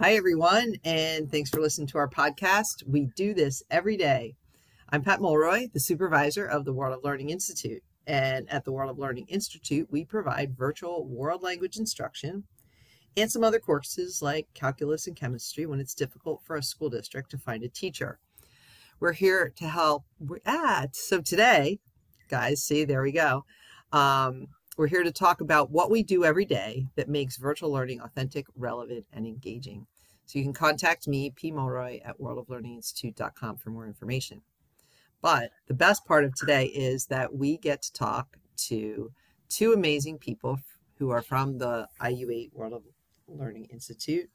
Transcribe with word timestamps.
Hi, 0.00 0.14
everyone, 0.14 0.76
and 0.84 1.28
thanks 1.28 1.50
for 1.50 1.60
listening 1.60 1.88
to 1.88 1.98
our 1.98 2.08
podcast. 2.08 2.86
We 2.86 3.08
do 3.16 3.34
this 3.34 3.64
every 3.68 3.96
day. 3.96 4.36
I'm 4.90 5.02
Pat 5.02 5.20
Mulroy, 5.20 5.72
the 5.72 5.80
supervisor 5.80 6.46
of 6.46 6.64
the 6.64 6.72
World 6.72 6.96
of 6.96 7.02
Learning 7.02 7.30
Institute. 7.30 7.82
And 8.06 8.48
at 8.48 8.64
the 8.64 8.70
World 8.70 8.92
of 8.92 8.98
Learning 9.00 9.26
Institute, 9.26 9.88
we 9.90 10.04
provide 10.04 10.56
virtual 10.56 11.04
world 11.04 11.42
language 11.42 11.76
instruction 11.76 12.44
and 13.16 13.28
some 13.28 13.42
other 13.42 13.58
courses 13.58 14.22
like 14.22 14.46
calculus 14.54 15.08
and 15.08 15.16
chemistry 15.16 15.66
when 15.66 15.80
it's 15.80 15.94
difficult 15.94 16.42
for 16.44 16.54
a 16.54 16.62
school 16.62 16.90
district 16.90 17.32
to 17.32 17.36
find 17.36 17.64
a 17.64 17.68
teacher. 17.68 18.20
We're 19.00 19.14
here 19.14 19.52
to 19.56 19.66
help. 19.66 20.04
Ah, 20.46 20.86
so 20.92 21.20
today, 21.20 21.80
guys, 22.28 22.62
see, 22.62 22.84
there 22.84 23.02
we 23.02 23.10
go. 23.10 23.44
Um, 23.90 24.46
we're 24.78 24.86
here 24.86 25.02
to 25.02 25.10
talk 25.10 25.40
about 25.40 25.72
what 25.72 25.90
we 25.90 26.04
do 26.04 26.24
every 26.24 26.44
day 26.44 26.86
that 26.94 27.08
makes 27.08 27.36
virtual 27.36 27.72
learning 27.72 28.00
authentic, 28.00 28.46
relevant, 28.54 29.04
and 29.12 29.26
engaging. 29.26 29.84
So 30.24 30.38
you 30.38 30.44
can 30.44 30.52
contact 30.52 31.08
me, 31.08 31.30
P. 31.34 31.50
Mulroy, 31.50 32.00
at 32.04 32.20
worldoflearninginstitute.com 32.20 33.56
for 33.56 33.70
more 33.70 33.88
information. 33.88 34.40
But 35.20 35.50
the 35.66 35.74
best 35.74 36.06
part 36.06 36.24
of 36.24 36.32
today 36.36 36.66
is 36.66 37.06
that 37.06 37.34
we 37.34 37.58
get 37.58 37.82
to 37.82 37.92
talk 37.92 38.36
to 38.68 39.10
two 39.48 39.72
amazing 39.72 40.18
people 40.18 40.60
who 40.98 41.10
are 41.10 41.22
from 41.22 41.58
the 41.58 41.88
IU8 42.00 42.52
World 42.52 42.74
of 42.74 42.82
Learning 43.26 43.66
Institute 43.72 44.30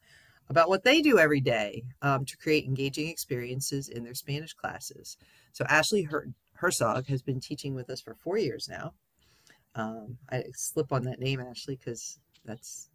about 0.50 0.68
what 0.68 0.84
they 0.84 1.02
do 1.02 1.20
every 1.20 1.40
day 1.40 1.86
um, 2.02 2.26
to 2.26 2.36
create 2.36 2.66
engaging 2.66 3.08
experiences 3.08 3.88
in 3.88 4.04
their 4.04 4.14
Spanish 4.14 4.54
classes. 4.54 5.16
So 5.54 5.64
Ashley 5.70 6.04
Her- 6.04 6.28
Hertzog 6.62 7.08
has 7.08 7.22
been 7.22 7.40
teaching 7.40 7.76
with 7.76 7.90
us 7.90 8.02
for 8.02 8.14
four 8.14 8.38
years 8.38 8.68
now. 8.70 8.94
Um, 9.76 10.18
I 10.30 10.44
slip 10.54 10.92
on 10.92 11.04
that 11.04 11.20
name, 11.20 11.40
Ashley, 11.40 11.76
because 11.76 12.20
that's 12.46 12.90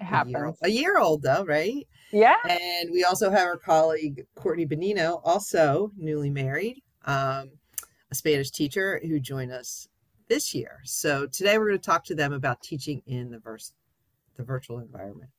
it 0.00 0.04
happens. 0.04 0.34
A 0.34 0.38
year, 0.38 0.54
a 0.62 0.68
year, 0.68 0.98
old, 0.98 1.22
though, 1.22 1.44
right? 1.44 1.86
Yeah. 2.10 2.36
And 2.48 2.90
we 2.90 3.04
also 3.04 3.30
have 3.30 3.46
our 3.46 3.56
colleague 3.56 4.26
Courtney 4.34 4.66
Bonino, 4.66 5.20
also 5.24 5.92
newly 5.96 6.30
married, 6.30 6.82
um, 7.04 7.50
a 8.10 8.14
Spanish 8.14 8.50
teacher 8.50 9.00
who 9.04 9.20
joined 9.20 9.52
us 9.52 9.88
this 10.28 10.54
year. 10.54 10.80
So 10.84 11.26
today 11.26 11.58
we're 11.58 11.68
going 11.68 11.78
to 11.78 11.84
talk 11.84 12.04
to 12.06 12.14
them 12.14 12.32
about 12.32 12.62
teaching 12.62 13.02
in 13.06 13.30
the 13.30 13.38
verse, 13.38 13.72
the 14.36 14.42
virtual 14.42 14.78
environment. 14.78 15.30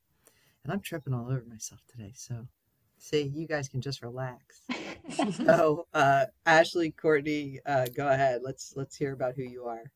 And 0.64 0.72
I'm 0.72 0.80
tripping 0.80 1.14
all 1.14 1.26
over 1.26 1.44
myself 1.48 1.80
today. 1.88 2.12
So 2.14 2.46
see, 2.98 3.30
you 3.34 3.46
guys 3.46 3.68
can 3.68 3.80
just 3.80 4.02
relax. 4.02 4.62
so 5.32 5.86
uh, 5.92 6.26
Ashley, 6.46 6.90
Courtney, 6.90 7.60
uh, 7.66 7.86
go 7.94 8.08
ahead. 8.08 8.40
Let's 8.42 8.72
let's 8.74 8.96
hear 8.96 9.12
about 9.12 9.34
who 9.34 9.42
you 9.42 9.64
are. 9.64 9.92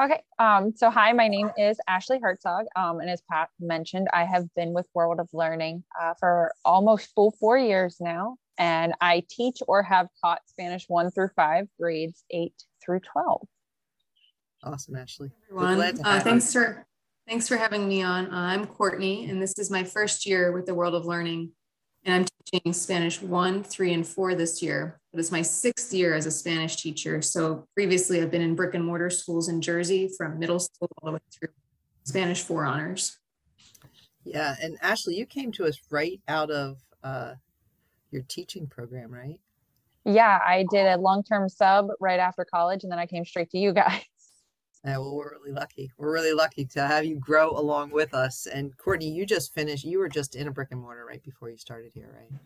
Okay. 0.00 0.22
Um, 0.38 0.72
so 0.74 0.90
hi, 0.90 1.12
my 1.12 1.28
name 1.28 1.50
is 1.58 1.78
Ashley 1.86 2.18
Hertzog. 2.18 2.64
Um, 2.76 3.00
and 3.00 3.10
as 3.10 3.22
Pat 3.30 3.50
mentioned, 3.60 4.08
I 4.12 4.24
have 4.24 4.46
been 4.54 4.72
with 4.72 4.88
World 4.94 5.20
of 5.20 5.28
Learning 5.34 5.84
uh, 6.00 6.14
for 6.18 6.52
almost 6.64 7.14
full 7.14 7.32
four 7.38 7.58
years 7.58 7.98
now. 8.00 8.36
And 8.58 8.94
I 9.00 9.22
teach 9.28 9.58
or 9.68 9.82
have 9.82 10.08
taught 10.22 10.40
Spanish 10.46 10.86
one 10.88 11.10
through 11.10 11.30
five, 11.36 11.66
grades 11.78 12.24
eight 12.30 12.54
through 12.84 13.00
12. 13.00 13.46
Awesome, 14.64 14.96
Ashley. 14.96 15.30
Everyone, 15.50 16.00
uh, 16.04 16.20
thanks 16.20 16.52
for 16.52 16.86
thanks 17.28 17.48
for 17.48 17.56
having 17.56 17.88
me 17.88 18.02
on. 18.02 18.26
Uh, 18.26 18.36
I'm 18.36 18.66
Courtney, 18.66 19.28
and 19.28 19.42
this 19.42 19.58
is 19.58 19.70
my 19.70 19.82
first 19.84 20.24
year 20.24 20.52
with 20.52 20.66
the 20.66 20.74
World 20.74 20.94
of 20.94 21.04
Learning. 21.04 21.50
And 22.42 22.46
teaching 22.46 22.72
Spanish 22.72 23.22
one, 23.22 23.62
three, 23.62 23.92
and 23.92 24.06
four 24.06 24.34
this 24.34 24.62
year 24.62 25.00
but 25.12 25.20
it's 25.20 25.30
my 25.30 25.42
sixth 25.42 25.92
year 25.92 26.14
as 26.14 26.24
a 26.24 26.30
Spanish 26.30 26.76
teacher. 26.76 27.20
So 27.20 27.68
previously, 27.74 28.22
I've 28.22 28.30
been 28.30 28.40
in 28.40 28.54
brick 28.54 28.74
and 28.74 28.84
mortar 28.84 29.10
schools 29.10 29.48
in 29.48 29.60
Jersey 29.60 30.10
from 30.16 30.38
middle 30.38 30.58
school 30.58 30.88
all 31.02 31.10
the 31.10 31.12
way 31.12 31.20
through 31.30 31.50
Spanish 32.04 32.40
four 32.40 32.64
honors. 32.64 33.18
Yeah, 34.24 34.56
and 34.62 34.78
Ashley, 34.80 35.16
you 35.16 35.26
came 35.26 35.52
to 35.52 35.66
us 35.66 35.78
right 35.90 36.20
out 36.28 36.50
of 36.50 36.78
uh, 37.04 37.34
your 38.10 38.22
teaching 38.22 38.66
program, 38.66 39.12
right? 39.12 39.38
Yeah, 40.04 40.38
I 40.44 40.64
did 40.70 40.86
a 40.86 40.96
long 40.96 41.22
term 41.24 41.48
sub 41.48 41.88
right 42.00 42.18
after 42.18 42.44
college, 42.44 42.82
and 42.82 42.90
then 42.90 42.98
I 42.98 43.06
came 43.06 43.24
straight 43.26 43.50
to 43.50 43.58
you 43.58 43.74
guys. 43.74 44.02
Yeah, 44.84 44.98
well, 44.98 45.14
we're 45.14 45.32
really 45.32 45.52
lucky. 45.52 45.92
We're 45.96 46.12
really 46.12 46.32
lucky 46.32 46.64
to 46.66 46.86
have 46.86 47.04
you 47.04 47.16
grow 47.16 47.50
along 47.50 47.90
with 47.90 48.14
us. 48.14 48.46
And 48.46 48.76
Courtney, 48.76 49.08
you 49.10 49.24
just 49.24 49.54
finished. 49.54 49.84
You 49.84 50.00
were 50.00 50.08
just 50.08 50.34
in 50.34 50.48
a 50.48 50.50
brick 50.50 50.68
and 50.72 50.80
mortar 50.80 51.06
right 51.06 51.22
before 51.22 51.50
you 51.50 51.56
started 51.56 51.92
here, 51.94 52.10
right? 52.12 52.40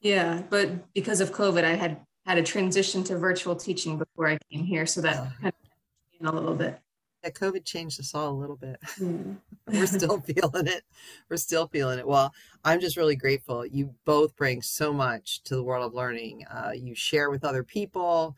Yeah, 0.00 0.42
but 0.50 0.92
because 0.94 1.20
of 1.20 1.32
COVID, 1.32 1.64
I 1.64 1.74
had 1.74 2.00
had 2.26 2.38
a 2.38 2.42
transition 2.42 3.04
to 3.04 3.16
virtual 3.16 3.54
teaching 3.54 3.98
before 3.98 4.28
I 4.28 4.38
came 4.50 4.64
here, 4.64 4.84
so 4.84 5.00
that 5.00 5.14
kind 5.40 5.46
of 5.46 6.20
in 6.20 6.26
a 6.26 6.32
little 6.32 6.54
bit. 6.54 6.80
Yeah, 7.22 7.30
COVID 7.30 7.64
changed 7.64 8.00
us 8.00 8.14
all 8.14 8.30
a 8.30 8.38
little 8.38 8.56
bit. 8.56 8.78
Mm. 8.98 9.36
We're 9.66 9.86
still 9.86 10.20
feeling 10.26 10.68
it. 10.68 10.84
We're 11.28 11.36
still 11.36 11.66
feeling 11.66 11.98
it. 11.98 12.06
Well, 12.06 12.32
I'm 12.64 12.80
just 12.80 12.96
really 12.96 13.16
grateful. 13.16 13.66
You 13.66 13.94
both 14.04 14.36
bring 14.36 14.62
so 14.62 14.92
much 14.92 15.42
to 15.44 15.56
the 15.56 15.62
world 15.62 15.84
of 15.84 15.92
learning. 15.92 16.44
Uh, 16.46 16.70
you 16.72 16.94
share 16.94 17.30
with 17.30 17.44
other 17.44 17.62
people. 17.62 18.36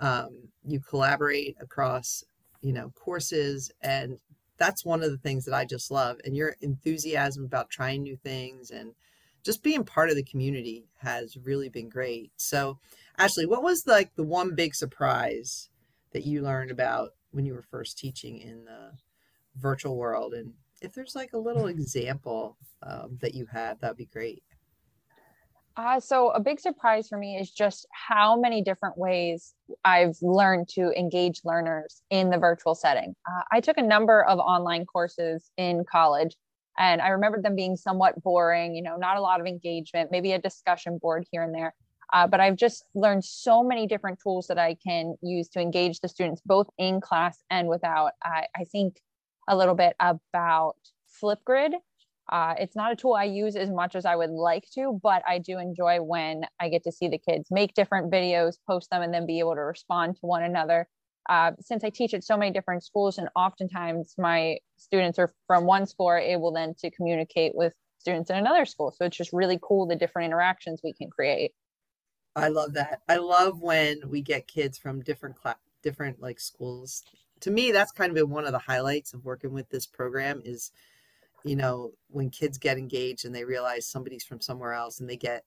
Um, 0.00 0.48
you 0.64 0.80
collaborate 0.80 1.56
across, 1.60 2.24
you 2.60 2.72
know, 2.72 2.90
courses, 2.94 3.70
and 3.80 4.18
that's 4.58 4.84
one 4.84 5.02
of 5.02 5.10
the 5.10 5.18
things 5.18 5.44
that 5.46 5.54
I 5.54 5.64
just 5.64 5.90
love. 5.90 6.18
And 6.24 6.36
your 6.36 6.56
enthusiasm 6.60 7.44
about 7.44 7.70
trying 7.70 8.02
new 8.02 8.16
things 8.16 8.70
and 8.70 8.92
just 9.42 9.62
being 9.62 9.84
part 9.84 10.10
of 10.10 10.16
the 10.16 10.22
community 10.22 10.84
has 10.98 11.36
really 11.42 11.68
been 11.68 11.88
great. 11.88 12.30
So, 12.36 12.78
Ashley, 13.18 13.46
what 13.46 13.62
was 13.62 13.84
like 13.86 14.14
the 14.14 14.22
one 14.22 14.54
big 14.54 14.74
surprise 14.74 15.70
that 16.12 16.26
you 16.26 16.42
learned 16.42 16.70
about 16.70 17.10
when 17.30 17.46
you 17.46 17.54
were 17.54 17.62
first 17.62 17.98
teaching 17.98 18.38
in 18.38 18.64
the 18.64 18.92
virtual 19.56 19.96
world? 19.96 20.34
And 20.34 20.52
if 20.82 20.92
there's 20.92 21.14
like 21.14 21.32
a 21.32 21.38
little 21.38 21.66
example 21.68 22.58
um, 22.82 23.18
that 23.22 23.34
you 23.34 23.46
have, 23.46 23.80
that'd 23.80 23.96
be 23.96 24.06
great. 24.06 24.42
Uh, 25.76 26.00
so 26.00 26.30
a 26.30 26.40
big 26.40 26.60
surprise 26.60 27.08
for 27.08 27.16
me 27.16 27.36
is 27.36 27.50
just 27.50 27.86
how 27.92 28.38
many 28.38 28.62
different 28.62 28.98
ways 28.98 29.54
I've 29.84 30.16
learned 30.20 30.68
to 30.70 30.90
engage 30.98 31.40
learners 31.44 32.02
in 32.10 32.28
the 32.30 32.38
virtual 32.38 32.74
setting. 32.74 33.14
Uh, 33.26 33.42
I 33.52 33.60
took 33.60 33.78
a 33.78 33.82
number 33.82 34.24
of 34.24 34.38
online 34.38 34.84
courses 34.84 35.50
in 35.56 35.84
college 35.90 36.36
and 36.78 37.00
I 37.00 37.08
remember 37.08 37.40
them 37.40 37.54
being 37.54 37.76
somewhat 37.76 38.20
boring, 38.22 38.74
you 38.74 38.82
know, 38.82 38.96
not 38.96 39.16
a 39.16 39.20
lot 39.20 39.40
of 39.40 39.46
engagement, 39.46 40.10
maybe 40.10 40.32
a 40.32 40.40
discussion 40.40 40.98
board 40.98 41.26
here 41.30 41.42
and 41.42 41.54
there. 41.54 41.74
Uh, 42.12 42.26
but 42.26 42.40
I've 42.40 42.56
just 42.56 42.84
learned 42.94 43.24
so 43.24 43.62
many 43.62 43.86
different 43.86 44.18
tools 44.20 44.48
that 44.48 44.58
I 44.58 44.76
can 44.84 45.14
use 45.22 45.48
to 45.50 45.60
engage 45.60 46.00
the 46.00 46.08
students, 46.08 46.42
both 46.44 46.68
in 46.78 47.00
class 47.00 47.38
and 47.50 47.68
without. 47.68 48.12
I, 48.22 48.46
I 48.56 48.64
think 48.64 49.00
a 49.48 49.56
little 49.56 49.74
bit 49.74 49.94
about 50.00 50.76
Flipgrid. 51.22 51.72
Uh, 52.30 52.54
it's 52.58 52.76
not 52.76 52.92
a 52.92 52.96
tool 52.96 53.14
I 53.14 53.24
use 53.24 53.56
as 53.56 53.68
much 53.68 53.96
as 53.96 54.04
I 54.04 54.14
would 54.14 54.30
like 54.30 54.64
to, 54.74 54.98
but 55.02 55.22
I 55.26 55.38
do 55.38 55.58
enjoy 55.58 56.00
when 56.00 56.44
I 56.60 56.68
get 56.68 56.84
to 56.84 56.92
see 56.92 57.08
the 57.08 57.18
kids 57.18 57.50
make 57.50 57.74
different 57.74 58.12
videos, 58.12 58.54
post 58.68 58.88
them, 58.90 59.02
and 59.02 59.12
then 59.12 59.26
be 59.26 59.40
able 59.40 59.56
to 59.56 59.60
respond 59.62 60.14
to 60.16 60.26
one 60.26 60.44
another 60.44 60.86
uh, 61.28 61.52
since 61.60 61.84
I 61.84 61.90
teach 61.90 62.14
at 62.14 62.24
so 62.24 62.36
many 62.36 62.50
different 62.50 62.82
schools, 62.82 63.18
and 63.18 63.28
oftentimes 63.36 64.14
my 64.18 64.58
students 64.76 65.18
are 65.18 65.32
from 65.46 65.64
one 65.64 65.86
school, 65.86 66.06
are 66.06 66.18
able 66.18 66.52
then 66.52 66.74
to 66.80 66.90
communicate 66.90 67.52
with 67.54 67.72
students 67.98 68.30
in 68.30 68.36
another 68.36 68.64
school. 68.64 68.92
So 68.96 69.04
it's 69.04 69.16
just 69.16 69.32
really 69.32 69.58
cool 69.62 69.86
the 69.86 69.96
different 69.96 70.26
interactions 70.26 70.80
we 70.82 70.92
can 70.92 71.08
create. 71.10 71.52
I 72.34 72.48
love 72.48 72.72
that. 72.74 73.02
I 73.08 73.16
love 73.16 73.60
when 73.60 74.08
we 74.08 74.22
get 74.22 74.48
kids 74.48 74.78
from 74.78 75.02
different 75.02 75.36
class, 75.36 75.56
different 75.82 76.20
like 76.20 76.40
schools. 76.40 77.02
To 77.40 77.50
me, 77.50 77.70
that's 77.70 77.92
kind 77.92 78.10
of 78.10 78.16
been 78.16 78.30
one 78.30 78.44
of 78.44 78.52
the 78.52 78.58
highlights 78.58 79.12
of 79.14 79.24
working 79.24 79.52
with 79.52 79.68
this 79.70 79.86
program 79.86 80.42
is, 80.44 80.72
you 81.44 81.56
know, 81.56 81.92
when 82.08 82.30
kids 82.30 82.58
get 82.58 82.78
engaged 82.78 83.24
and 83.24 83.34
they 83.34 83.44
realize 83.44 83.86
somebody's 83.86 84.24
from 84.24 84.40
somewhere 84.40 84.72
else 84.72 85.00
and 85.00 85.08
they 85.08 85.16
get 85.16 85.44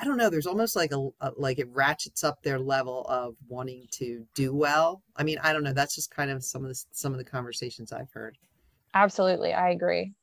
I 0.00 0.04
don't 0.04 0.16
know. 0.16 0.30
There's 0.30 0.46
almost 0.46 0.76
like 0.76 0.92
a, 0.92 1.08
a, 1.20 1.32
like 1.36 1.58
it 1.58 1.68
ratchets 1.72 2.24
up 2.24 2.42
their 2.42 2.58
level 2.58 3.04
of 3.06 3.36
wanting 3.48 3.86
to 3.92 4.26
do 4.34 4.54
well. 4.54 5.02
I 5.14 5.24
mean, 5.24 5.36
I 5.42 5.52
don't 5.52 5.62
know. 5.62 5.74
That's 5.74 5.94
just 5.94 6.10
kind 6.10 6.30
of 6.30 6.42
some 6.42 6.64
of 6.64 6.70
the 6.70 6.84
some 6.92 7.12
of 7.12 7.18
the 7.18 7.24
conversations 7.24 7.92
I've 7.92 8.10
heard. 8.10 8.38
Absolutely, 8.94 9.52
I 9.52 9.70
agree. 9.70 10.14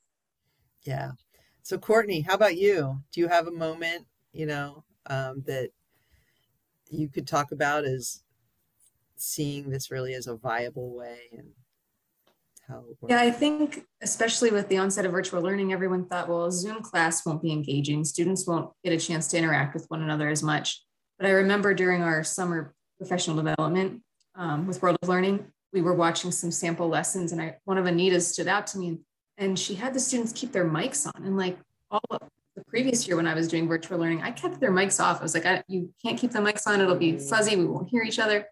Yeah. 0.82 1.12
So 1.62 1.78
Courtney, 1.78 2.22
how 2.22 2.34
about 2.34 2.58
you? 2.58 3.02
Do 3.12 3.20
you 3.20 3.28
have 3.28 3.46
a 3.46 3.52
moment, 3.52 4.08
you 4.32 4.48
know, 4.48 4.84
um, 5.06 5.44
that 5.46 5.70
you 6.90 7.08
could 7.08 7.28
talk 7.28 7.52
about 7.52 7.86
as 7.86 8.24
seeing 9.16 9.70
this 9.70 9.92
really 9.92 10.16
as 10.16 10.26
a 10.26 10.36
viable 10.36 10.96
way 10.96 11.20
and 11.38 11.50
how 12.68 12.84
Yeah, 13.08 13.20
I 13.20 13.32
think 13.32 13.86
especially 14.02 14.52
with 14.52 14.68
the 14.68 14.78
onset 14.78 15.06
of 15.06 15.12
virtual 15.12 15.42
learning, 15.42 15.74
everyone 15.74 16.06
thought, 16.06 16.28
well, 16.28 16.46
a 16.46 16.52
Zoom 16.52 16.82
class 16.82 17.26
won't 17.26 17.42
be 17.42 17.52
engaging. 17.52 18.04
Students 18.04 18.46
won't 18.46 18.72
get 18.84 18.94
a 18.94 18.98
chance 18.98 19.28
to 19.30 19.38
interact 19.38 19.74
with 19.74 19.86
one 19.88 20.02
another 20.02 20.30
as 20.30 20.44
much. 20.44 20.84
But 21.18 21.28
I 21.28 21.32
remember 21.32 21.74
during 21.74 22.04
our 22.04 22.24
summer 22.24 22.74
professional 22.98 23.36
development 23.36 24.02
um, 24.36 24.68
with 24.68 24.82
World 24.82 24.98
of 25.02 25.10
Learning, 25.10 25.46
we 25.74 25.82
were 25.82 25.94
watching 25.94 26.32
some 26.32 26.52
sample 26.52 26.88
lessons, 26.88 27.32
and 27.32 27.42
I 27.42 27.58
one 27.66 27.78
of 27.78 27.86
Anita's 27.86 28.28
stood 28.28 28.48
out 28.48 28.68
to 28.68 28.80
me, 28.80 29.00
and 29.38 29.58
she 29.58 29.76
had 29.76 29.94
the 29.94 30.00
students 30.00 30.32
keep 30.34 30.52
their 30.52 30.66
mics 30.66 31.08
on. 31.08 31.24
And 31.24 31.38
like 31.38 31.58
all 31.92 32.02
of 32.10 32.22
the 32.56 32.64
previous 32.66 33.08
year 33.08 33.18
when 33.18 33.28
I 33.28 33.34
was 33.34 33.48
doing 33.48 33.68
virtual 33.68 34.00
learning, 34.00 34.22
I 34.22 34.32
kept 34.32 34.60
their 34.60 34.72
mics 34.72 35.00
off. 35.00 35.20
I 35.20 35.24
was 35.24 35.34
like, 35.34 35.46
I, 35.46 35.64
you 35.68 35.94
can't 36.04 36.18
keep 36.18 36.32
the 36.32 36.40
mics 36.40 36.68
on; 36.68 36.82
it'll 36.82 36.96
be 36.96 37.18
fuzzy. 37.18 37.56
We 37.56 37.66
won't 37.66 37.90
hear 37.90 38.04
each 38.04 38.20
other. 38.20 38.48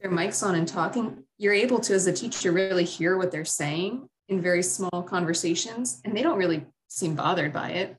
Their 0.00 0.10
mics 0.10 0.46
on 0.46 0.54
and 0.54 0.66
talking 0.66 1.24
you're 1.40 1.54
able 1.54 1.80
to, 1.80 1.94
as 1.94 2.06
a 2.06 2.12
teacher, 2.12 2.52
really 2.52 2.84
hear 2.84 3.16
what 3.16 3.32
they're 3.32 3.46
saying 3.46 4.06
in 4.28 4.42
very 4.42 4.62
small 4.62 5.02
conversations, 5.02 6.02
and 6.04 6.14
they 6.14 6.22
don't 6.22 6.36
really 6.36 6.66
seem 6.88 7.14
bothered 7.14 7.50
by 7.50 7.70
it. 7.70 7.96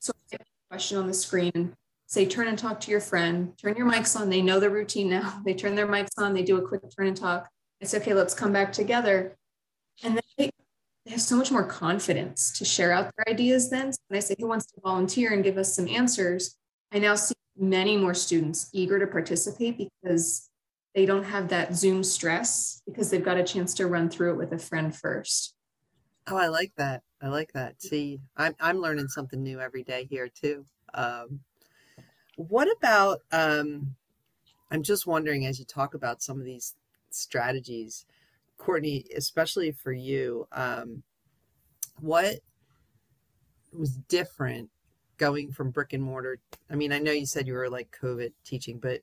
So 0.00 0.12
question 0.68 0.98
on 0.98 1.06
the 1.06 1.14
screen 1.14 1.74
say 2.06 2.26
turn 2.26 2.46
and 2.46 2.58
talk 2.58 2.78
to 2.80 2.90
your 2.90 3.00
friend, 3.00 3.56
turn 3.58 3.74
your 3.74 3.90
mics 3.90 4.20
on. 4.20 4.28
They 4.28 4.42
know 4.42 4.60
the 4.60 4.68
routine 4.68 5.08
now. 5.08 5.40
They 5.44 5.54
turn 5.54 5.74
their 5.74 5.86
mics 5.86 6.18
on, 6.18 6.34
they 6.34 6.42
do 6.42 6.58
a 6.58 6.68
quick 6.68 6.82
turn 6.94 7.08
and 7.08 7.16
talk. 7.16 7.48
It's 7.80 7.94
okay, 7.94 8.12
let's 8.12 8.34
come 8.34 8.52
back 8.52 8.72
together. 8.72 9.34
And 10.02 10.20
they, 10.36 10.50
they 11.06 11.10
have 11.10 11.22
so 11.22 11.36
much 11.36 11.50
more 11.50 11.64
confidence 11.64 12.56
to 12.58 12.66
share 12.66 12.92
out 12.92 13.10
their 13.16 13.32
ideas 13.32 13.70
then. 13.70 13.92
So 13.92 13.98
when 14.08 14.18
I 14.18 14.20
say, 14.20 14.36
who 14.38 14.46
wants 14.46 14.66
to 14.66 14.80
volunteer 14.82 15.32
and 15.32 15.42
give 15.42 15.56
us 15.56 15.74
some 15.74 15.88
answers? 15.88 16.56
I 16.92 16.98
now 16.98 17.14
see 17.14 17.34
many 17.56 17.96
more 17.96 18.14
students 18.14 18.68
eager 18.72 18.98
to 18.98 19.06
participate 19.06 19.78
because 19.78 20.50
they 20.94 21.06
don't 21.06 21.24
have 21.24 21.48
that 21.48 21.74
Zoom 21.74 22.04
stress 22.04 22.82
because 22.86 23.10
they've 23.10 23.24
got 23.24 23.36
a 23.36 23.44
chance 23.44 23.74
to 23.74 23.86
run 23.86 24.08
through 24.08 24.30
it 24.30 24.36
with 24.36 24.52
a 24.52 24.58
friend 24.58 24.94
first. 24.94 25.54
Oh, 26.26 26.36
I 26.36 26.46
like 26.46 26.72
that. 26.76 27.02
I 27.20 27.28
like 27.28 27.52
that. 27.52 27.82
See, 27.82 28.20
I'm 28.36 28.54
I'm 28.60 28.78
learning 28.78 29.08
something 29.08 29.42
new 29.42 29.60
every 29.60 29.82
day 29.82 30.06
here 30.08 30.28
too. 30.28 30.64
Um, 30.94 31.40
what 32.36 32.68
about? 32.76 33.20
Um, 33.32 33.96
I'm 34.70 34.82
just 34.82 35.06
wondering 35.06 35.46
as 35.46 35.58
you 35.58 35.64
talk 35.64 35.94
about 35.94 36.22
some 36.22 36.38
of 36.38 36.44
these 36.44 36.74
strategies, 37.10 38.06
Courtney, 38.56 39.04
especially 39.16 39.72
for 39.72 39.92
you, 39.92 40.48
um, 40.52 41.02
what 42.00 42.40
was 43.72 43.96
different 43.96 44.70
going 45.16 45.52
from 45.52 45.70
brick 45.70 45.92
and 45.92 46.02
mortar? 46.02 46.38
I 46.70 46.74
mean, 46.74 46.92
I 46.92 46.98
know 46.98 47.12
you 47.12 47.26
said 47.26 47.46
you 47.46 47.54
were 47.54 47.70
like 47.70 47.96
COVID 48.00 48.32
teaching, 48.44 48.78
but 48.78 49.00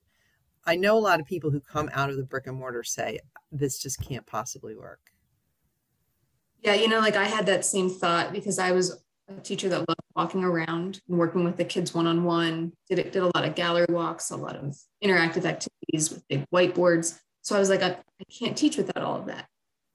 I 0.65 0.75
know 0.75 0.97
a 0.97 0.99
lot 0.99 1.19
of 1.19 1.25
people 1.25 1.49
who 1.49 1.59
come 1.59 1.89
out 1.93 2.09
of 2.09 2.17
the 2.17 2.23
brick 2.23 2.47
and 2.47 2.57
mortar 2.57 2.83
say 2.83 3.19
this 3.51 3.79
just 3.79 4.01
can't 4.01 4.25
possibly 4.25 4.75
work. 4.75 4.99
Yeah, 6.61 6.75
you 6.75 6.87
know, 6.87 6.99
like 6.99 7.15
I 7.15 7.25
had 7.25 7.47
that 7.47 7.65
same 7.65 7.89
thought 7.89 8.31
because 8.31 8.59
I 8.59 8.71
was 8.71 9.03
a 9.27 9.41
teacher 9.41 9.69
that 9.69 9.87
loved 9.87 10.01
walking 10.15 10.43
around 10.43 11.01
and 11.07 11.17
working 11.17 11.43
with 11.43 11.57
the 11.57 11.65
kids 11.65 11.93
one 11.93 12.05
on 12.05 12.23
one. 12.23 12.73
Did 12.87 12.99
it 12.99 13.11
did 13.11 13.23
a 13.23 13.31
lot 13.35 13.45
of 13.45 13.55
gallery 13.55 13.87
walks, 13.89 14.29
a 14.29 14.37
lot 14.37 14.55
of 14.55 14.77
interactive 15.03 15.45
activities 15.45 16.11
with 16.11 16.27
big 16.27 16.45
whiteboards. 16.53 17.19
So 17.41 17.55
I 17.55 17.59
was 17.59 17.69
like, 17.69 17.81
I, 17.81 17.89
I 17.89 18.23
can't 18.31 18.55
teach 18.55 18.77
without 18.77 19.03
all 19.03 19.19
of 19.19 19.25
that. 19.25 19.47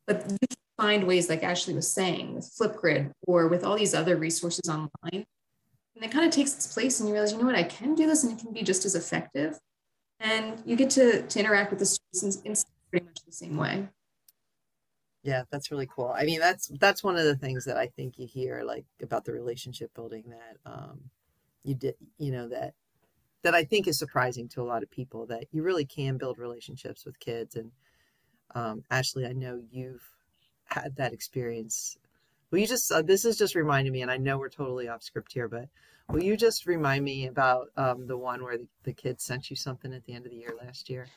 But 0.06 0.24
you 0.28 0.48
can 0.48 0.56
find 0.76 1.06
ways, 1.06 1.28
like 1.28 1.44
Ashley 1.44 1.74
was 1.74 1.88
saying, 1.88 2.34
with 2.34 2.52
Flipgrid 2.58 3.12
or 3.22 3.46
with 3.46 3.64
all 3.64 3.76
these 3.76 3.94
other 3.94 4.16
resources 4.16 4.68
online. 4.68 5.26
And 5.94 6.04
it 6.04 6.10
kind 6.10 6.26
of 6.26 6.32
takes 6.32 6.54
its 6.54 6.72
place, 6.72 7.00
and 7.00 7.08
you 7.08 7.14
realize, 7.14 7.32
you 7.32 7.38
know 7.38 7.46
what, 7.46 7.54
I 7.54 7.62
can 7.62 7.94
do 7.94 8.06
this, 8.06 8.24
and 8.24 8.32
it 8.32 8.42
can 8.42 8.52
be 8.52 8.62
just 8.62 8.84
as 8.84 8.94
effective 8.94 9.58
and 10.20 10.62
you 10.64 10.76
get 10.76 10.90
to, 10.90 11.22
to 11.22 11.38
interact 11.38 11.70
with 11.70 11.78
the 11.78 11.86
students 11.86 12.36
in, 12.36 12.52
in 12.52 12.56
pretty 12.90 13.06
much 13.06 13.18
the 13.24 13.32
same 13.32 13.56
way. 13.56 13.88
Yeah 15.22 15.42
that's 15.50 15.70
really 15.70 15.88
cool. 15.88 16.14
I 16.16 16.24
mean 16.24 16.40
that's 16.40 16.68
that's 16.80 17.02
one 17.02 17.16
of 17.16 17.24
the 17.24 17.36
things 17.36 17.64
that 17.64 17.76
i 17.76 17.86
think 17.88 18.18
you 18.18 18.26
hear 18.26 18.62
like 18.62 18.84
about 19.02 19.24
the 19.24 19.32
relationship 19.32 19.92
building 19.94 20.24
that 20.28 20.70
um 20.70 21.00
you 21.64 21.74
did 21.74 21.94
you 22.18 22.30
know 22.30 22.48
that 22.48 22.74
that 23.42 23.54
i 23.54 23.64
think 23.64 23.88
is 23.88 23.98
surprising 23.98 24.48
to 24.48 24.62
a 24.62 24.64
lot 24.64 24.82
of 24.82 24.90
people 24.90 25.26
that 25.26 25.44
you 25.52 25.62
really 25.62 25.84
can 25.84 26.16
build 26.16 26.38
relationships 26.38 27.04
with 27.04 27.18
kids. 27.18 27.56
And 27.56 27.72
um 28.54 28.84
ashley 28.90 29.26
i 29.26 29.32
know 29.32 29.60
you've 29.70 30.08
had 30.66 30.94
that 30.96 31.12
experience 31.12 31.96
well 32.50 32.60
you 32.60 32.66
just 32.66 32.90
uh, 32.93 33.02
this 33.02 33.25
is 33.25 33.37
just 33.37 33.54
reminding 33.54 33.93
me 33.93 34.02
and 34.02 34.10
i 34.10 34.16
know 34.16 34.38
we're 34.38 34.48
totally 34.48 34.88
off 34.88 35.02
script 35.02 35.32
here 35.32 35.48
but 35.48 35.69
Will 36.08 36.22
you 36.22 36.37
just 36.37 36.66
remind 36.66 37.04
me 37.04 37.26
about 37.26 37.69
um, 37.76 38.06
the 38.06 38.16
one 38.16 38.44
where 38.44 38.58
the, 38.58 38.69
the 38.84 38.93
kids 38.93 39.25
sent 39.25 39.50
you 39.50 39.56
something 39.56 39.93
at 39.93 40.04
the 40.04 40.12
end 40.12 40.25
of 40.25 40.31
the 40.31 40.38
year 40.38 40.54
last 40.62 40.88
year? 40.88 41.08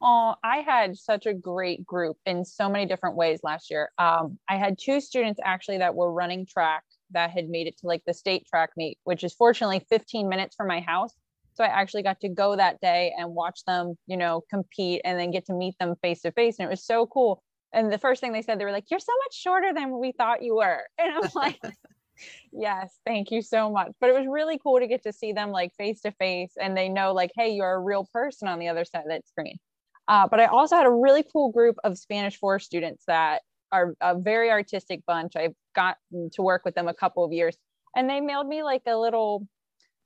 Oh, 0.00 0.34
I 0.44 0.58
had 0.58 0.96
such 0.96 1.26
a 1.26 1.34
great 1.34 1.84
group 1.84 2.16
in 2.24 2.44
so 2.44 2.68
many 2.68 2.86
different 2.86 3.16
ways 3.16 3.40
last 3.42 3.70
year. 3.70 3.90
Um, 3.98 4.38
I 4.48 4.56
had 4.56 4.78
two 4.78 5.00
students 5.00 5.40
actually 5.42 5.78
that 5.78 5.94
were 5.94 6.12
running 6.12 6.46
track 6.46 6.84
that 7.10 7.30
had 7.30 7.48
made 7.48 7.66
it 7.66 7.76
to 7.78 7.86
like 7.86 8.02
the 8.06 8.14
state 8.14 8.46
track 8.46 8.70
meet, 8.76 8.98
which 9.04 9.24
is 9.24 9.34
fortunately 9.34 9.84
15 9.88 10.28
minutes 10.28 10.54
from 10.54 10.68
my 10.68 10.80
house. 10.80 11.14
So 11.54 11.64
I 11.64 11.68
actually 11.68 12.02
got 12.02 12.20
to 12.20 12.28
go 12.28 12.54
that 12.56 12.80
day 12.80 13.12
and 13.16 13.34
watch 13.34 13.64
them, 13.66 13.94
you 14.06 14.16
know, 14.16 14.42
compete 14.50 15.00
and 15.04 15.18
then 15.18 15.30
get 15.30 15.46
to 15.46 15.54
meet 15.54 15.74
them 15.80 15.94
face 16.02 16.22
to 16.22 16.32
face. 16.32 16.56
And 16.58 16.66
it 16.66 16.70
was 16.70 16.84
so 16.84 17.06
cool. 17.06 17.42
And 17.74 17.92
the 17.92 17.98
first 17.98 18.20
thing 18.20 18.32
they 18.32 18.42
said, 18.42 18.58
they 18.58 18.64
were 18.64 18.72
like, 18.72 18.90
You're 18.90 19.00
so 19.00 19.12
much 19.24 19.34
shorter 19.34 19.72
than 19.74 19.98
we 19.98 20.12
thought 20.12 20.42
you 20.42 20.56
were. 20.56 20.82
And 20.98 21.12
I'm 21.12 21.30
like, 21.34 21.60
Yes, 22.52 22.96
thank 23.04 23.30
you 23.30 23.42
so 23.42 23.70
much. 23.70 23.92
But 24.00 24.10
it 24.10 24.14
was 24.14 24.26
really 24.28 24.58
cool 24.62 24.78
to 24.78 24.86
get 24.86 25.02
to 25.02 25.12
see 25.12 25.32
them 25.32 25.50
like 25.50 25.72
face 25.76 26.00
to 26.02 26.12
face 26.12 26.52
and 26.60 26.76
they 26.76 26.88
know 26.88 27.12
like, 27.12 27.32
hey, 27.36 27.50
you're 27.50 27.74
a 27.74 27.80
real 27.80 28.08
person 28.12 28.46
on 28.46 28.60
the 28.60 28.68
other 28.68 28.84
side 28.84 29.02
of 29.02 29.08
that 29.08 29.26
screen. 29.26 29.58
Uh, 30.06 30.28
but 30.28 30.38
I 30.38 30.46
also 30.46 30.76
had 30.76 30.86
a 30.86 30.90
really 30.90 31.24
cool 31.32 31.50
group 31.50 31.76
of 31.82 31.98
Spanish 31.98 32.38
4 32.38 32.60
students 32.60 33.04
that 33.08 33.42
are 33.72 33.94
a 34.00 34.16
very 34.16 34.50
artistic 34.50 35.00
bunch. 35.06 35.34
I've 35.34 35.54
got 35.74 35.96
to 36.12 36.42
work 36.42 36.62
with 36.64 36.76
them 36.76 36.86
a 36.86 36.94
couple 36.94 37.24
of 37.24 37.32
years 37.32 37.56
and 37.96 38.08
they 38.08 38.20
mailed 38.20 38.46
me 38.46 38.62
like 38.62 38.82
a 38.86 38.96
little 38.96 39.46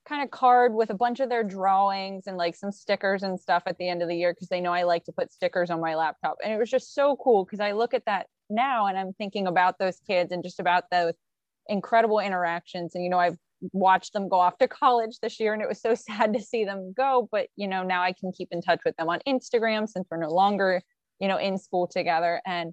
kind 0.08 0.22
of 0.22 0.31
card 0.31 0.75
with 0.75 0.90
a 0.90 0.94
bunch 0.94 1.20
of 1.20 1.28
their 1.28 1.44
drawings 1.44 2.26
and 2.26 2.37
like 2.37 2.56
some 2.56 2.72
stickers 2.72 3.22
and 3.22 3.38
stuff 3.38 3.62
at 3.66 3.76
the 3.78 3.88
end 3.88 4.02
of 4.02 4.08
the 4.08 4.16
year 4.16 4.32
because 4.32 4.49
they 4.49 4.60
know 4.60 4.72
I 4.72 4.84
like 4.84 5.05
to 5.05 5.12
put 5.12 5.32
stickers 5.32 5.70
on 5.70 5.81
my 5.81 5.94
laptop. 5.94 6.38
And 6.43 6.52
it 6.52 6.58
was 6.58 6.70
just 6.70 6.94
so 6.94 7.16
cool 7.22 7.44
because 7.44 7.60
I 7.60 7.72
look 7.72 7.93
at 7.93 8.06
that 8.06 8.26
now 8.49 8.87
and 8.87 8.96
I'm 8.96 9.12
thinking 9.12 9.46
about 9.46 9.78
those 9.78 10.00
kids 10.06 10.32
and 10.32 10.43
just 10.43 10.60
about 10.60 10.84
those 10.90 11.14
incredible 11.69 12.19
interactions 12.19 12.94
and 12.94 13.05
you 13.05 13.10
know 13.10 13.19
i've 13.19 13.37
watched 13.72 14.12
them 14.12 14.28
go 14.28 14.38
off 14.38 14.56
to 14.58 14.69
college 14.69 15.19
this 15.20 15.38
year 15.38 15.52
and 15.52 15.62
it 15.62 15.69
was 15.69 15.81
so 15.81 15.94
sad 16.08 16.32
to 16.32 16.40
see 16.40 16.64
them 16.64 16.93
go 16.96 17.28
but 17.31 17.49
you 17.56 17.69
know 17.69 17.82
now 17.82 18.02
i 18.02 18.12
can 18.12 18.32
keep 18.32 18.49
in 18.50 18.61
touch 18.61 18.81
with 18.84 18.96
them 18.96 19.08
on 19.08 19.20
instagram 19.28 19.88
since 19.88 20.06
we're 20.11 20.19
no 20.19 20.31
longer 20.31 20.82
you 21.20 21.28
know 21.28 21.37
in 21.37 21.58
school 21.58 21.87
together 21.87 22.40
and 22.46 22.72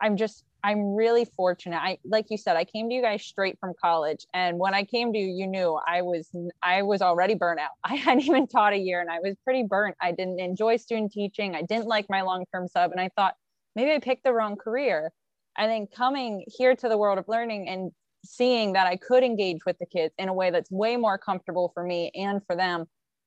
i'm 0.00 0.16
just 0.16 0.44
i'm 0.64 0.94
really 0.94 1.24
fortunate. 1.36 1.76
I 1.76 1.98
like 2.04 2.26
you 2.30 2.36
said 2.36 2.56
i 2.56 2.64
came 2.64 2.88
to 2.88 2.94
you 2.94 3.02
guys 3.02 3.22
straight 3.24 3.58
from 3.60 3.72
college 3.80 4.26
and 4.34 4.58
when 4.58 4.74
i 4.74 4.84
came 4.84 5.12
to 5.12 5.18
you 5.18 5.26
you 5.26 5.46
knew 5.46 5.78
i 5.86 6.02
was 6.02 6.30
i 6.62 6.82
was 6.82 7.02
already 7.02 7.34
burnt 7.34 7.60
out. 7.60 7.70
I 7.84 7.96
hadn't 7.96 8.24
even 8.24 8.46
taught 8.46 8.72
a 8.72 8.78
year 8.78 9.00
and 9.00 9.10
i 9.10 9.18
was 9.20 9.36
pretty 9.44 9.62
burnt. 9.62 9.96
I 10.00 10.12
didn't 10.12 10.40
enjoy 10.40 10.76
student 10.76 11.12
teaching. 11.12 11.54
I 11.54 11.62
didn't 11.62 11.86
like 11.86 12.06
my 12.08 12.22
long-term 12.22 12.68
sub 12.68 12.90
and 12.92 13.00
i 13.00 13.10
thought 13.16 13.34
maybe 13.76 13.92
i 13.92 13.98
picked 13.98 14.24
the 14.24 14.32
wrong 14.32 14.56
career. 14.56 15.10
And 15.56 15.70
then 15.72 15.88
coming 15.88 16.44
here 16.46 16.76
to 16.76 16.88
the 16.88 16.96
world 16.96 17.18
of 17.18 17.24
learning 17.26 17.68
and 17.68 17.90
seeing 18.24 18.72
that 18.74 18.86
I 18.86 18.96
could 18.96 19.22
engage 19.22 19.64
with 19.66 19.78
the 19.78 19.86
kids 19.86 20.14
in 20.18 20.28
a 20.28 20.34
way 20.34 20.50
that's 20.50 20.70
way 20.70 20.96
more 20.96 21.18
comfortable 21.18 21.70
for 21.74 21.82
me 21.82 22.10
and 22.14 22.40
for 22.46 22.56
them, 22.56 22.86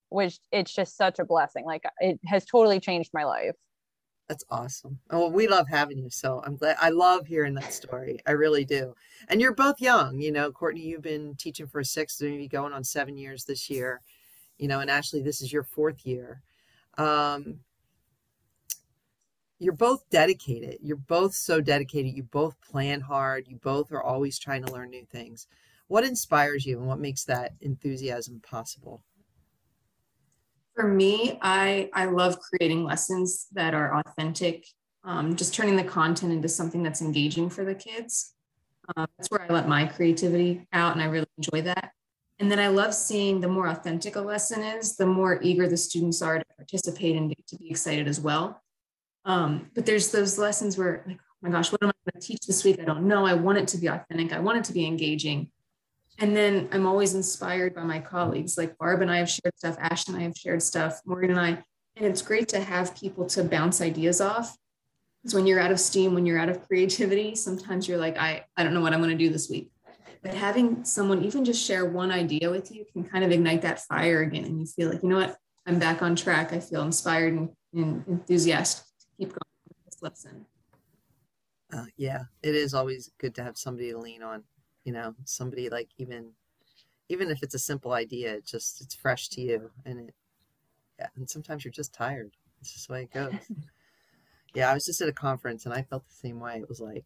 which 0.09 0.39
it's 0.51 0.73
just 0.73 0.97
such 0.97 1.19
a 1.19 1.25
blessing. 1.25 1.65
Like 1.65 1.83
it 1.99 2.19
has 2.25 2.45
totally 2.45 2.79
changed 2.79 3.11
my 3.13 3.23
life. 3.23 3.55
That's 4.31 4.45
awesome. 4.49 4.97
Oh, 5.09 5.27
we 5.27 5.49
love 5.49 5.67
having 5.67 5.97
you. 5.97 6.09
So 6.09 6.41
I'm 6.45 6.55
glad. 6.55 6.77
I 6.79 6.87
love 6.87 7.27
hearing 7.27 7.53
that 7.55 7.73
story. 7.73 8.17
I 8.25 8.31
really 8.31 8.63
do. 8.63 8.95
And 9.27 9.41
you're 9.41 9.53
both 9.53 9.81
young. 9.81 10.21
You 10.21 10.31
know, 10.31 10.53
Courtney, 10.53 10.83
you've 10.83 11.01
been 11.01 11.35
teaching 11.35 11.67
for 11.67 11.83
six, 11.83 12.21
maybe 12.21 12.47
going 12.47 12.71
on 12.71 12.85
seven 12.85 13.17
years 13.17 13.43
this 13.43 13.69
year. 13.69 13.99
You 14.57 14.69
know, 14.69 14.79
and 14.79 14.89
Ashley, 14.89 15.21
this 15.21 15.41
is 15.41 15.51
your 15.51 15.63
fourth 15.63 16.05
year. 16.05 16.43
Um, 16.97 17.59
you're 19.59 19.73
both 19.73 20.09
dedicated. 20.09 20.77
You're 20.81 20.95
both 20.95 21.33
so 21.33 21.59
dedicated. 21.59 22.13
You 22.15 22.23
both 22.23 22.55
plan 22.61 23.01
hard. 23.01 23.49
You 23.49 23.57
both 23.57 23.91
are 23.91 24.01
always 24.01 24.39
trying 24.39 24.63
to 24.63 24.71
learn 24.71 24.91
new 24.91 25.05
things. 25.11 25.45
What 25.89 26.05
inspires 26.05 26.65
you 26.65 26.79
and 26.79 26.87
what 26.87 26.99
makes 26.99 27.25
that 27.25 27.51
enthusiasm 27.59 28.39
possible? 28.39 29.03
For 30.81 30.87
me, 30.87 31.37
I, 31.43 31.91
I 31.93 32.05
love 32.05 32.39
creating 32.39 32.83
lessons 32.83 33.45
that 33.51 33.75
are 33.75 33.99
authentic, 33.99 34.65
um, 35.03 35.35
just 35.35 35.53
turning 35.53 35.75
the 35.75 35.83
content 35.83 36.33
into 36.33 36.49
something 36.49 36.81
that's 36.81 37.03
engaging 37.03 37.51
for 37.51 37.63
the 37.63 37.75
kids. 37.75 38.33
Um, 38.95 39.05
that's 39.15 39.29
where 39.29 39.43
I 39.43 39.53
let 39.53 39.67
my 39.67 39.85
creativity 39.85 40.65
out, 40.73 40.93
and 40.93 41.01
I 41.03 41.05
really 41.05 41.27
enjoy 41.37 41.61
that. 41.61 41.91
And 42.39 42.51
then 42.51 42.57
I 42.57 42.69
love 42.69 42.95
seeing 42.95 43.41
the 43.41 43.47
more 43.47 43.67
authentic 43.67 44.15
a 44.15 44.21
lesson 44.21 44.63
is, 44.63 44.97
the 44.97 45.05
more 45.05 45.39
eager 45.43 45.67
the 45.67 45.77
students 45.77 46.23
are 46.23 46.39
to 46.39 46.45
participate 46.57 47.15
and 47.15 47.31
to 47.45 47.55
be 47.57 47.69
excited 47.69 48.07
as 48.07 48.19
well. 48.19 48.59
Um, 49.23 49.69
but 49.75 49.85
there's 49.85 50.09
those 50.09 50.39
lessons 50.39 50.79
where, 50.79 51.03
like, 51.05 51.19
oh 51.21 51.37
my 51.43 51.51
gosh, 51.51 51.71
what 51.71 51.83
am 51.83 51.89
I 51.89 52.11
going 52.11 52.19
to 52.19 52.27
teach 52.27 52.47
this 52.47 52.63
week? 52.63 52.79
I 52.79 52.85
don't 52.85 53.03
know. 53.03 53.23
I 53.27 53.35
want 53.35 53.59
it 53.59 53.67
to 53.67 53.77
be 53.77 53.85
authentic. 53.85 54.33
I 54.33 54.39
want 54.39 54.57
it 54.57 54.63
to 54.63 54.73
be 54.73 54.87
engaging. 54.87 55.51
And 56.21 56.37
then 56.37 56.69
I'm 56.71 56.85
always 56.85 57.15
inspired 57.15 57.73
by 57.73 57.83
my 57.83 57.99
colleagues. 57.99 58.55
Like 58.55 58.77
Barb 58.77 59.01
and 59.01 59.09
I 59.09 59.17
have 59.17 59.29
shared 59.29 59.57
stuff, 59.57 59.75
Ash 59.79 60.07
and 60.07 60.15
I 60.15 60.21
have 60.21 60.37
shared 60.37 60.61
stuff, 60.61 61.01
Morgan 61.03 61.31
and 61.31 61.39
I. 61.39 61.47
And 61.95 62.05
it's 62.05 62.21
great 62.21 62.47
to 62.49 62.59
have 62.59 62.95
people 62.95 63.25
to 63.29 63.43
bounce 63.43 63.81
ideas 63.81 64.21
off. 64.21 64.55
Because 65.21 65.33
when 65.33 65.47
you're 65.47 65.59
out 65.59 65.71
of 65.71 65.79
steam, 65.79 66.13
when 66.13 66.27
you're 66.27 66.37
out 66.37 66.49
of 66.49 66.65
creativity, 66.67 67.35
sometimes 67.35 67.87
you're 67.87 67.97
like, 67.97 68.17
I, 68.19 68.45
I 68.55 68.63
don't 68.63 68.75
know 68.75 68.81
what 68.81 68.93
I'm 68.93 68.99
going 68.99 69.17
to 69.17 69.17
do 69.17 69.31
this 69.31 69.49
week. 69.49 69.71
But 70.21 70.35
having 70.35 70.85
someone 70.85 71.23
even 71.23 71.43
just 71.43 71.65
share 71.65 71.85
one 71.85 72.11
idea 72.11 72.51
with 72.51 72.71
you 72.71 72.85
can 72.93 73.03
kind 73.03 73.23
of 73.23 73.31
ignite 73.31 73.63
that 73.63 73.79
fire 73.81 74.21
again. 74.21 74.45
And 74.45 74.59
you 74.59 74.67
feel 74.67 74.91
like, 74.91 75.01
you 75.01 75.09
know 75.09 75.17
what? 75.17 75.35
I'm 75.65 75.79
back 75.79 76.03
on 76.03 76.15
track. 76.15 76.53
I 76.53 76.59
feel 76.59 76.83
inspired 76.83 77.33
and, 77.33 77.49
and 77.73 78.03
enthusiastic 78.07 78.85
to 78.99 79.05
keep 79.17 79.29
going 79.29 79.39
with 79.67 79.85
this 79.85 80.01
lesson. 80.03 80.45
Uh, 81.73 81.85
yeah, 81.97 82.23
it 82.43 82.53
is 82.53 82.75
always 82.75 83.09
good 83.19 83.33
to 83.35 83.43
have 83.43 83.57
somebody 83.57 83.91
to 83.91 83.97
lean 83.97 84.21
on. 84.21 84.43
You 84.83 84.93
know, 84.93 85.15
somebody 85.25 85.69
like 85.69 85.89
even 85.97 86.31
even 87.09 87.29
if 87.29 87.43
it's 87.43 87.55
a 87.55 87.59
simple 87.59 87.93
idea, 87.93 88.35
it 88.35 88.45
just 88.45 88.81
it's 88.81 88.95
fresh 88.95 89.29
to 89.29 89.41
you, 89.41 89.71
and 89.85 90.09
it 90.09 90.15
yeah. 90.99 91.07
And 91.15 91.29
sometimes 91.29 91.63
you're 91.65 91.71
just 91.71 91.93
tired. 91.93 92.31
It's 92.59 92.73
just 92.73 92.87
the 92.87 92.93
way 92.93 93.03
it 93.03 93.11
goes. 93.11 93.33
yeah, 94.53 94.69
I 94.69 94.73
was 94.73 94.85
just 94.85 95.01
at 95.01 95.09
a 95.09 95.13
conference 95.13 95.65
and 95.65 95.73
I 95.73 95.81
felt 95.81 96.07
the 96.07 96.15
same 96.15 96.39
way. 96.39 96.57
It 96.59 96.69
was 96.69 96.79
like 96.79 97.05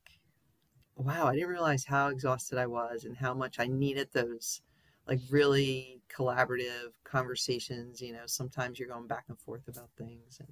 wow, 0.96 1.27
I 1.27 1.34
didn't 1.34 1.50
realize 1.50 1.86
how 1.86 2.08
exhausted 2.08 2.58
I 2.58 2.67
was 2.67 3.03
and 3.03 3.17
how 3.17 3.34
much 3.34 3.60
I 3.60 3.67
needed 3.67 4.10
those 4.13 4.62
like 5.08 5.20
really 5.29 6.01
collaborative 6.15 6.94
conversations. 7.03 8.01
You 8.01 8.13
know, 8.13 8.24
sometimes 8.25 8.79
you're 8.79 8.88
going 8.89 9.08
back 9.08 9.25
and 9.27 9.39
forth 9.39 9.67
about 9.67 9.89
things 9.98 10.39
and 10.39 10.50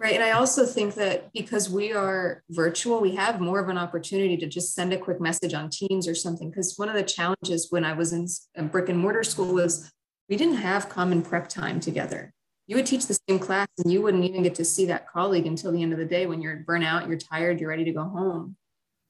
Right. 0.00 0.14
And 0.14 0.24
I 0.24 0.30
also 0.30 0.64
think 0.64 0.94
that 0.94 1.30
because 1.34 1.68
we 1.68 1.92
are 1.92 2.42
virtual, 2.48 3.02
we 3.02 3.14
have 3.16 3.38
more 3.38 3.60
of 3.60 3.68
an 3.68 3.76
opportunity 3.76 4.38
to 4.38 4.46
just 4.46 4.74
send 4.74 4.94
a 4.94 4.98
quick 4.98 5.20
message 5.20 5.52
on 5.52 5.68
Teams 5.68 6.08
or 6.08 6.14
something. 6.14 6.48
Because 6.48 6.78
one 6.78 6.88
of 6.88 6.94
the 6.94 7.02
challenges 7.02 7.66
when 7.68 7.84
I 7.84 7.92
was 7.92 8.14
in 8.14 8.68
brick 8.68 8.88
and 8.88 8.98
mortar 8.98 9.22
school 9.22 9.52
was 9.52 9.92
we 10.30 10.38
didn't 10.38 10.56
have 10.56 10.88
common 10.88 11.20
prep 11.20 11.50
time 11.50 11.80
together. 11.80 12.32
You 12.66 12.76
would 12.76 12.86
teach 12.86 13.08
the 13.08 13.18
same 13.28 13.38
class 13.38 13.68
and 13.76 13.92
you 13.92 14.00
wouldn't 14.00 14.24
even 14.24 14.42
get 14.42 14.54
to 14.54 14.64
see 14.64 14.86
that 14.86 15.06
colleague 15.06 15.46
until 15.46 15.70
the 15.70 15.82
end 15.82 15.92
of 15.92 15.98
the 15.98 16.06
day 16.06 16.24
when 16.24 16.40
you're 16.40 16.56
burnt 16.56 16.84
out, 16.84 17.06
you're 17.06 17.18
tired, 17.18 17.60
you're 17.60 17.68
ready 17.68 17.84
to 17.84 17.92
go 17.92 18.04
home. 18.04 18.56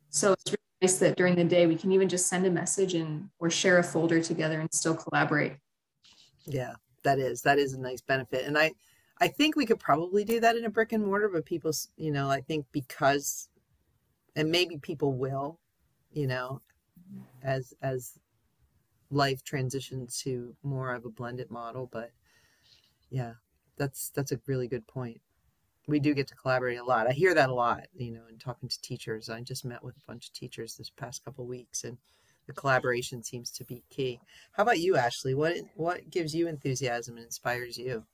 So 0.09 0.33
it's 0.33 0.51
really 0.51 0.59
nice 0.83 0.99
that 0.99 1.17
during 1.17 1.37
the 1.37 1.45
day 1.45 1.69
we 1.69 1.77
can 1.77 1.93
even 1.93 2.09
just 2.09 2.27
send 2.27 2.47
a 2.47 2.51
message 2.51 2.95
and 2.95 3.29
or 3.39 3.49
share 3.49 3.79
a 3.79 3.85
folder 3.85 4.21
together 4.21 4.59
and 4.59 4.69
still 4.73 4.97
collaborate. 4.97 5.53
Yeah, 6.47 6.73
that 7.05 7.21
is 7.21 7.43
that 7.43 7.61
is 7.61 7.75
a 7.75 7.81
nice 7.81 8.01
benefit. 8.01 8.45
And 8.45 8.59
I 8.59 8.73
I 9.21 9.29
think 9.29 9.55
we 9.55 9.67
could 9.67 9.79
probably 9.79 10.25
do 10.25 10.41
that 10.41 10.57
in 10.57 10.65
a 10.65 10.71
brick 10.71 10.93
and 10.93 11.05
mortar, 11.05 11.29
but 11.29 11.45
people, 11.45 11.73
you 11.97 12.11
know, 12.11 12.31
I 12.31 12.41
think 12.41 12.67
because, 12.73 13.49
and 14.35 14.51
maybe 14.51 14.79
people 14.79 15.13
will, 15.13 15.59
you 16.13 16.27
know, 16.27 16.63
as 17.43 17.75
as 17.83 18.19
life 19.11 19.43
transitions 19.43 20.23
to 20.23 20.55
more 20.63 20.95
of 20.95 21.05
a 21.05 21.11
blended 21.11 21.51
model. 21.51 21.89
But 21.91 22.13
yeah, 23.11 23.35
that's 23.77 24.11
that's 24.11 24.33
a 24.33 24.41
really 24.47 24.69
good 24.69 24.87
point. 24.87 25.21
We 25.87 26.01
do 26.01 26.15
get 26.15 26.29
to 26.29 26.35
collaborate 26.35 26.79
a 26.79 26.85
lot. 26.85 27.09
I 27.09 27.13
hear 27.13 27.35
that 27.35 27.51
a 27.51 27.55
lot, 27.55 27.83
you 27.95 28.13
know, 28.13 28.23
in 28.31 28.39
talking 28.39 28.69
to 28.69 28.81
teachers. 28.83 29.29
I 29.29 29.41
just 29.43 29.65
met 29.65 29.83
with 29.83 29.97
a 29.97 30.07
bunch 30.07 30.29
of 30.29 30.33
teachers 30.33 30.77
this 30.77 30.91
past 30.91 31.25
couple 31.25 31.47
weeks, 31.47 31.85
and 31.85 31.99
the 32.47 32.53
collaboration 32.55 33.23
seems 33.23 33.51
to 33.53 33.65
be 33.65 33.83
key. 33.91 34.21
How 34.53 34.63
about 34.63 34.79
you, 34.79 34.97
Ashley? 34.97 35.35
What 35.35 35.57
what 35.75 36.09
gives 36.11 36.35
you 36.35 36.49
enthusiasm 36.49 37.17
and 37.17 37.27
inspires 37.27 37.77
you? 37.77 38.05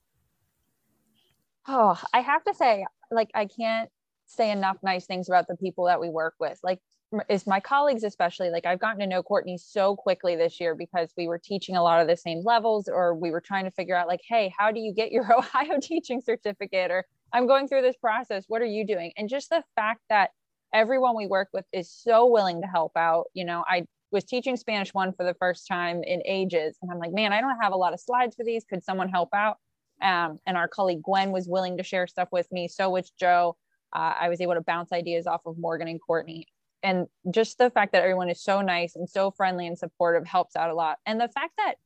Oh, 1.69 2.01
I 2.13 2.21
have 2.21 2.45
to 2.45 2.55
say, 2.55 2.87
like, 3.11 3.31
I 3.35 3.47
can't 3.47 3.91
say 4.27 4.51
enough 4.51 4.79
nice 4.83 5.07
things 5.07 5.29
about 5.29 5.47
the 5.49 5.57
people 5.57 5.85
that 5.87 6.01
we 6.01 6.09
work 6.09 6.35
with. 6.41 6.59
Like, 6.63 6.81
is 7.29 7.47
my 7.47 7.61
colleagues 7.61 8.03
especially 8.03 8.51
like 8.51 8.67
I've 8.67 8.81
gotten 8.81 8.99
to 9.01 9.07
know 9.07 9.23
Courtney 9.23 9.59
so 9.59 9.95
quickly 9.95 10.35
this 10.35 10.61
year 10.61 10.75
because 10.75 11.13
we 11.17 11.29
were 11.29 11.39
teaching 11.39 11.77
a 11.77 11.83
lot 11.83 12.01
of 12.01 12.09
the 12.09 12.17
same 12.17 12.43
levels 12.45 12.89
or 12.89 13.15
we 13.15 13.31
were 13.31 13.41
trying 13.41 13.65
to 13.65 13.71
figure 13.71 13.97
out 13.97 14.09
like 14.09 14.21
hey 14.29 14.53
how 14.59 14.73
do 14.73 14.81
you 14.81 14.93
get 14.93 15.13
your 15.13 15.33
Ohio 15.39 15.79
teaching 15.81 16.21
certificate 16.21 16.91
or 16.91 17.05
I'm 17.33 17.47
going 17.47 17.69
through 17.69 17.83
this 17.83 17.97
process 17.97 18.45
what 18.49 18.61
are 18.63 18.67
you 18.67 18.87
doing? 18.87 19.13
And 19.17 19.29
just 19.29 19.51
the 19.51 19.63
fact 19.77 20.01
that 20.09 20.31
everyone 20.75 21.17
we 21.17 21.27
work 21.27 21.49
with 21.53 21.65
is 21.73 21.91
so 21.91 22.27
willing 22.27 22.61
to 22.61 22.67
help 22.67 22.97
out 22.97 23.27
you 23.35 23.45
know 23.45 23.65
I 23.69 23.87
was 24.11 24.25
teaching 24.25 24.57
Spanish 24.57 24.93
1 24.93 25.13
for 25.13 25.25
the 25.25 25.35
first 25.35 25.69
time 25.69 26.03
in 26.03 26.23
ages 26.27 26.77
and 26.83 26.91
I'm 26.91 26.99
like 26.99 27.13
man 27.13 27.33
I 27.33 27.41
don't 27.41 27.59
have 27.63 27.73
a 27.73 27.77
lot 27.77 27.93
of 27.93 28.01
slides 28.01 28.35
for 28.35 28.45
these. 28.45 28.65
Could 28.65 28.83
someone 28.83 29.09
help 29.09 29.29
out 29.33 29.59
um, 30.03 30.39
and 30.47 30.57
our 30.57 30.69
colleague 30.69 31.03
Gwen 31.03 31.33
was 31.33 31.49
willing 31.49 31.77
to 31.79 31.83
share 31.83 32.07
stuff 32.07 32.29
with 32.33 32.51
me. 32.53 32.69
So 32.69 32.91
was 32.91 33.11
Joe. 33.11 33.57
Uh, 33.93 34.15
I 34.21 34.29
was 34.29 34.41
able 34.41 34.55
to 34.55 34.61
bounce 34.61 34.93
ideas 34.93 35.27
off 35.27 35.47
of 35.47 35.59
Morgan 35.59 35.89
and 35.89 36.01
Courtney. 36.01 36.47
And 36.83 37.07
just 37.31 37.59
the 37.59 37.71
fact 37.71 37.93
that 37.93 38.03
everyone 38.03 38.29
is 38.29 38.43
so 38.43 38.61
nice 38.61 38.97
and 38.97 39.09
so 39.09 39.31
friendly 39.31 39.67
and 39.67 39.79
supportive 39.79 40.27
helps 40.27 40.57
out 40.57 40.71
a 40.71 40.75
lot. 40.75 40.99
And 41.07 41.21
the 41.21 41.29
fact 41.29 41.55
that 41.57 41.77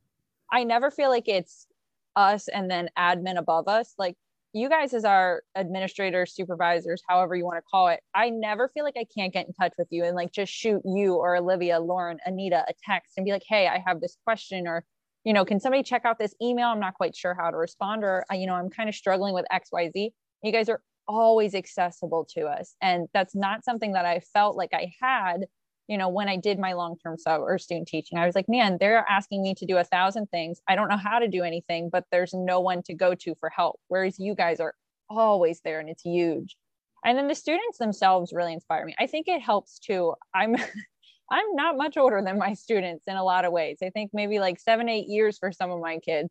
I 0.51 0.63
never 0.63 0.91
feel 0.91 1.09
like 1.09 1.27
it's 1.27 1.67
us 2.15 2.47
and 2.47 2.69
then 2.69 2.89
admin 2.97 3.37
above 3.37 3.67
us. 3.67 3.93
Like 3.97 4.15
you 4.53 4.67
guys, 4.69 4.93
as 4.93 5.05
our 5.05 5.43
administrators, 5.55 6.33
supervisors, 6.33 7.01
however 7.07 7.35
you 7.35 7.45
want 7.45 7.57
to 7.57 7.69
call 7.69 7.87
it, 7.87 8.01
I 8.13 8.29
never 8.29 8.69
feel 8.69 8.83
like 8.83 8.97
I 8.97 9.05
can't 9.15 9.33
get 9.33 9.47
in 9.47 9.53
touch 9.53 9.73
with 9.77 9.87
you 9.91 10.03
and 10.03 10.15
like 10.15 10.31
just 10.31 10.51
shoot 10.51 10.81
you 10.83 11.15
or 11.15 11.37
Olivia, 11.37 11.79
Lauren, 11.79 12.19
Anita 12.25 12.65
a 12.67 12.73
text 12.85 13.13
and 13.17 13.25
be 13.25 13.31
like, 13.31 13.43
hey, 13.47 13.67
I 13.67 13.81
have 13.85 14.01
this 14.01 14.17
question 14.25 14.67
or 14.67 14.83
you 15.23 15.33
know, 15.33 15.45
can 15.45 15.59
somebody 15.59 15.83
check 15.83 16.05
out 16.05 16.17
this 16.17 16.33
email? 16.41 16.67
I'm 16.67 16.79
not 16.79 16.95
quite 16.95 17.15
sure 17.15 17.33
how 17.33 17.51
to 17.51 17.57
respond, 17.57 18.03
or, 18.03 18.25
uh, 18.31 18.35
you 18.35 18.47
know, 18.47 18.55
I'm 18.55 18.69
kind 18.69 18.89
of 18.89 18.95
struggling 18.95 19.33
with 19.33 19.45
XYZ. 19.51 20.11
You 20.43 20.51
guys 20.51 20.69
are 20.69 20.81
always 21.07 21.53
accessible 21.53 22.25
to 22.33 22.45
us. 22.45 22.75
And 22.81 23.07
that's 23.13 23.35
not 23.35 23.63
something 23.63 23.93
that 23.93 24.05
I 24.05 24.21
felt 24.33 24.55
like 24.55 24.73
I 24.73 24.93
had, 25.01 25.45
you 25.87 25.97
know, 25.97 26.09
when 26.09 26.29
I 26.29 26.37
did 26.37 26.57
my 26.57 26.73
long 26.73 26.97
term 26.97 27.17
sub 27.17 27.41
or 27.41 27.57
student 27.57 27.87
teaching. 27.87 28.17
I 28.17 28.25
was 28.25 28.35
like, 28.35 28.49
man, 28.49 28.77
they're 28.79 29.05
asking 29.09 29.43
me 29.43 29.53
to 29.55 29.65
do 29.65 29.77
a 29.77 29.83
thousand 29.83 30.27
things. 30.27 30.59
I 30.67 30.75
don't 30.75 30.87
know 30.87 30.97
how 30.97 31.19
to 31.19 31.27
do 31.27 31.43
anything, 31.43 31.89
but 31.91 32.05
there's 32.11 32.33
no 32.33 32.59
one 32.59 32.81
to 32.83 32.93
go 32.93 33.13
to 33.15 33.35
for 33.35 33.49
help. 33.49 33.79
Whereas 33.89 34.19
you 34.19 34.35
guys 34.35 34.59
are 34.59 34.73
always 35.09 35.61
there 35.61 35.79
and 35.79 35.89
it's 35.89 36.03
huge. 36.03 36.55
And 37.03 37.17
then 37.17 37.27
the 37.27 37.35
students 37.35 37.77
themselves 37.77 38.31
really 38.31 38.53
inspire 38.53 38.85
me. 38.85 38.95
I 38.99 39.07
think 39.07 39.27
it 39.27 39.41
helps 39.41 39.79
too. 39.79 40.13
I'm 40.33 40.55
I'm 41.31 41.55
not 41.55 41.77
much 41.77 41.97
older 41.97 42.21
than 42.23 42.37
my 42.37 42.53
students 42.53 43.05
in 43.07 43.15
a 43.15 43.23
lot 43.23 43.45
of 43.45 43.53
ways. 43.53 43.79
I 43.81 43.89
think 43.89 44.11
maybe 44.13 44.39
like 44.39 44.59
seven, 44.59 44.89
eight 44.89 45.07
years 45.07 45.37
for 45.37 45.51
some 45.51 45.71
of 45.71 45.79
my 45.79 45.97
kids. 45.99 46.29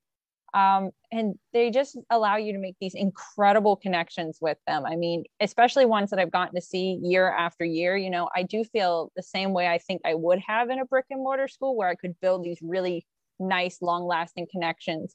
Um, 0.52 0.90
and 1.12 1.37
they 1.52 1.71
just 1.71 1.97
allow 2.11 2.37
you 2.37 2.52
to 2.52 2.59
make 2.59 2.76
these 2.80 2.95
incredible 2.95 3.76
connections 3.76 4.38
with 4.40 4.59
them. 4.66 4.85
I 4.85 4.97
mean, 4.97 5.25
especially 5.40 5.87
ones 5.87 6.11
that 6.11 6.19
I've 6.19 6.33
gotten 6.33 6.54
to 6.57 6.61
see 6.61 6.99
year 7.02 7.30
after 7.30 7.64
year. 7.64 7.97
You 7.97 8.11
know, 8.11 8.28
I 8.35 8.42
do 8.42 8.64
feel 8.64 9.11
the 9.16 9.23
same 9.23 9.52
way 9.52 9.69
I 9.69 9.78
think 9.78 10.02
I 10.04 10.14
would 10.14 10.40
have 10.40 10.69
in 10.69 10.80
a 10.80 10.85
brick 10.85 11.07
and 11.11 11.21
mortar 11.21 11.49
school 11.49 11.76
where 11.76 11.88
I 11.88 11.95
could 11.95 12.21
build 12.21 12.45
these 12.45 12.59
really 12.61 13.07
nice, 13.38 13.80
long 13.80 14.07
lasting 14.07 14.49
connections. 14.50 15.14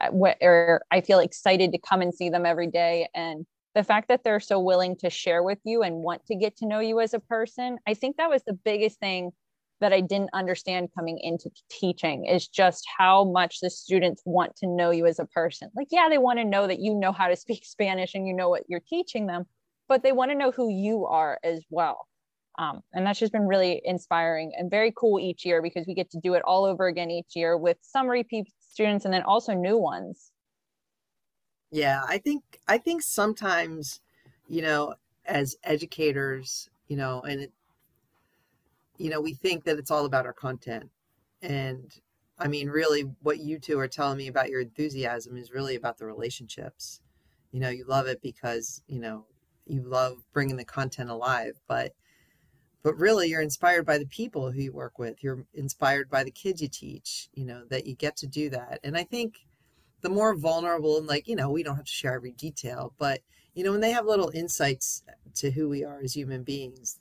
Uh, 0.00 0.08
where 0.08 0.80
I 0.90 1.00
feel 1.00 1.20
excited 1.20 1.70
to 1.72 1.78
come 1.78 2.02
and 2.02 2.12
see 2.12 2.28
them 2.28 2.44
every 2.44 2.66
day 2.66 3.08
and 3.14 3.46
the 3.74 3.84
fact 3.84 4.08
that 4.08 4.22
they're 4.22 4.40
so 4.40 4.60
willing 4.60 4.96
to 4.96 5.08
share 5.08 5.42
with 5.42 5.58
you 5.64 5.82
and 5.82 5.96
want 5.96 6.24
to 6.26 6.36
get 6.36 6.56
to 6.56 6.66
know 6.66 6.80
you 6.80 7.00
as 7.00 7.14
a 7.14 7.20
person 7.20 7.78
i 7.86 7.94
think 7.94 8.16
that 8.16 8.30
was 8.30 8.42
the 8.46 8.58
biggest 8.64 8.98
thing 8.98 9.30
that 9.80 9.92
i 9.92 10.00
didn't 10.00 10.30
understand 10.32 10.88
coming 10.96 11.18
into 11.22 11.50
teaching 11.70 12.26
is 12.26 12.48
just 12.48 12.84
how 12.98 13.24
much 13.24 13.60
the 13.60 13.70
students 13.70 14.22
want 14.24 14.54
to 14.56 14.66
know 14.66 14.90
you 14.90 15.06
as 15.06 15.18
a 15.18 15.26
person. 15.26 15.70
Like 15.74 15.88
yeah 15.90 16.08
they 16.08 16.18
want 16.18 16.38
to 16.38 16.44
know 16.44 16.66
that 16.66 16.80
you 16.80 16.94
know 16.94 17.12
how 17.12 17.28
to 17.28 17.36
speak 17.36 17.64
spanish 17.64 18.14
and 18.14 18.26
you 18.26 18.34
know 18.34 18.48
what 18.48 18.64
you're 18.68 18.80
teaching 18.80 19.26
them 19.26 19.46
but 19.92 20.02
they 20.02 20.12
want 20.12 20.30
to 20.30 20.34
know 20.34 20.50
who 20.50 20.70
you 20.70 21.04
are 21.04 21.38
as 21.44 21.66
well. 21.68 22.08
Um, 22.58 22.80
and 22.94 23.06
that's 23.06 23.18
just 23.18 23.30
been 23.32 23.46
really 23.46 23.82
inspiring 23.84 24.52
and 24.56 24.70
very 24.70 24.90
cool 24.96 25.20
each 25.20 25.44
year 25.44 25.60
because 25.60 25.86
we 25.86 25.92
get 25.92 26.10
to 26.12 26.20
do 26.20 26.32
it 26.32 26.42
all 26.46 26.64
over 26.64 26.86
again 26.86 27.10
each 27.10 27.36
year 27.36 27.58
with 27.58 27.76
some 27.82 28.08
repeat 28.08 28.50
students 28.58 29.04
and 29.04 29.12
then 29.12 29.22
also 29.22 29.52
new 29.52 29.76
ones 29.76 30.31
yeah, 31.72 32.02
I 32.06 32.18
think 32.18 32.42
I 32.68 32.76
think 32.76 33.02
sometimes, 33.02 34.00
you 34.46 34.60
know, 34.60 34.94
as 35.24 35.56
educators, 35.64 36.68
you 36.86 36.96
know, 36.98 37.22
and 37.22 37.40
it, 37.40 37.52
you 38.98 39.08
know, 39.08 39.22
we 39.22 39.32
think 39.32 39.64
that 39.64 39.78
it's 39.78 39.90
all 39.90 40.04
about 40.04 40.26
our 40.26 40.34
content. 40.34 40.90
And 41.40 41.90
I 42.38 42.46
mean, 42.46 42.68
really 42.68 43.10
what 43.22 43.40
you 43.40 43.58
two 43.58 43.78
are 43.78 43.88
telling 43.88 44.18
me 44.18 44.28
about 44.28 44.50
your 44.50 44.60
enthusiasm 44.60 45.38
is 45.38 45.50
really 45.50 45.74
about 45.74 45.96
the 45.96 46.04
relationships. 46.04 47.00
You 47.52 47.60
know, 47.60 47.70
you 47.70 47.86
love 47.86 48.06
it 48.06 48.20
because, 48.20 48.82
you 48.86 49.00
know, 49.00 49.24
you 49.66 49.82
love 49.82 50.18
bringing 50.34 50.56
the 50.56 50.64
content 50.66 51.08
alive, 51.08 51.58
but 51.68 51.92
but 52.82 52.98
really 52.98 53.28
you're 53.28 53.40
inspired 53.40 53.86
by 53.86 53.96
the 53.96 54.06
people 54.06 54.50
who 54.50 54.60
you 54.60 54.72
work 54.72 54.98
with. 54.98 55.22
You're 55.24 55.46
inspired 55.54 56.10
by 56.10 56.22
the 56.22 56.30
kids 56.30 56.60
you 56.60 56.68
teach, 56.68 57.30
you 57.32 57.46
know, 57.46 57.64
that 57.70 57.86
you 57.86 57.94
get 57.94 58.16
to 58.18 58.26
do 58.26 58.50
that. 58.50 58.80
And 58.84 58.94
I 58.94 59.04
think 59.04 59.46
the 60.02 60.10
more 60.10 60.34
vulnerable 60.34 60.98
and 60.98 61.06
like 61.06 61.26
you 61.26 61.36
know 61.36 61.50
we 61.50 61.62
don't 61.62 61.76
have 61.76 61.84
to 61.84 61.90
share 61.90 62.14
every 62.14 62.32
detail 62.32 62.92
but 62.98 63.20
you 63.54 63.64
know 63.64 63.72
when 63.72 63.80
they 63.80 63.92
have 63.92 64.06
little 64.06 64.30
insights 64.34 65.02
to 65.34 65.50
who 65.50 65.68
we 65.68 65.84
are 65.84 66.00
as 66.02 66.14
human 66.14 66.42
beings 66.42 67.00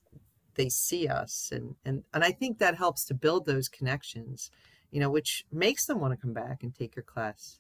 they 0.55 0.70
see 0.70 1.08
us 1.08 1.50
and 1.51 1.75
and 1.86 2.03
and 2.13 2.24
i 2.24 2.31
think 2.31 2.58
that 2.58 2.75
helps 2.75 3.05
to 3.05 3.13
build 3.13 3.46
those 3.46 3.67
connections 3.67 4.50
you 4.91 5.00
know 5.00 5.10
which 5.10 5.46
makes 5.51 5.86
them 5.86 6.00
want 6.00 6.13
to 6.13 6.17
come 6.17 6.34
back 6.34 6.63
and 6.63 6.75
take 6.75 6.96
your 6.96 7.03
class 7.03 7.60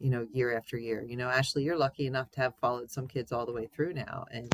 you 0.00 0.10
know 0.10 0.26
year 0.32 0.56
after 0.56 0.76
year. 0.76 1.02
You 1.02 1.16
know 1.16 1.28
ashley 1.28 1.62
you're 1.62 1.78
lucky 1.78 2.06
enough 2.06 2.30
to 2.32 2.40
have 2.40 2.56
followed 2.56 2.90
some 2.90 3.06
kids 3.08 3.32
all 3.32 3.46
the 3.46 3.52
way 3.52 3.66
through 3.66 3.94
now 3.94 4.26
and 4.30 4.52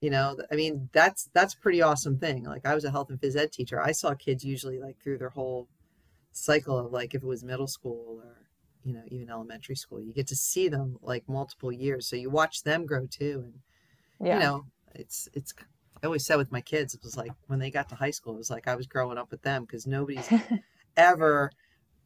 you 0.00 0.08
know 0.08 0.36
i 0.52 0.54
mean 0.54 0.88
that's 0.92 1.28
that's 1.32 1.54
pretty 1.54 1.82
awesome 1.82 2.18
thing. 2.18 2.44
Like 2.44 2.66
i 2.66 2.74
was 2.74 2.84
a 2.84 2.90
health 2.90 3.10
and 3.10 3.20
phys 3.20 3.36
ed 3.36 3.52
teacher. 3.52 3.80
I 3.80 3.92
saw 3.92 4.14
kids 4.14 4.44
usually 4.44 4.78
like 4.80 5.00
through 5.02 5.18
their 5.18 5.30
whole 5.30 5.68
cycle 6.32 6.78
of 6.78 6.92
like 6.92 7.14
if 7.14 7.22
it 7.22 7.26
was 7.26 7.44
middle 7.44 7.66
school 7.66 8.20
or 8.24 8.47
you 8.84 8.92
know 8.92 9.02
even 9.08 9.30
elementary 9.30 9.76
school 9.76 10.00
you 10.00 10.12
get 10.12 10.26
to 10.26 10.36
see 10.36 10.68
them 10.68 10.96
like 11.02 11.28
multiple 11.28 11.72
years 11.72 12.06
so 12.06 12.16
you 12.16 12.30
watch 12.30 12.62
them 12.62 12.86
grow 12.86 13.06
too 13.06 13.42
and 13.44 13.54
yeah. 14.26 14.34
you 14.34 14.40
know 14.40 14.64
it's 14.94 15.28
it's 15.34 15.54
i 16.02 16.06
always 16.06 16.24
said 16.24 16.36
with 16.36 16.52
my 16.52 16.60
kids 16.60 16.94
it 16.94 17.02
was 17.02 17.16
like 17.16 17.32
when 17.46 17.58
they 17.58 17.70
got 17.70 17.88
to 17.88 17.94
high 17.94 18.10
school 18.10 18.34
it 18.34 18.38
was 18.38 18.50
like 18.50 18.68
i 18.68 18.74
was 18.74 18.86
growing 18.86 19.18
up 19.18 19.30
with 19.30 19.42
them 19.42 19.62
because 19.62 19.86
nobody's 19.86 20.28
ever 20.96 21.50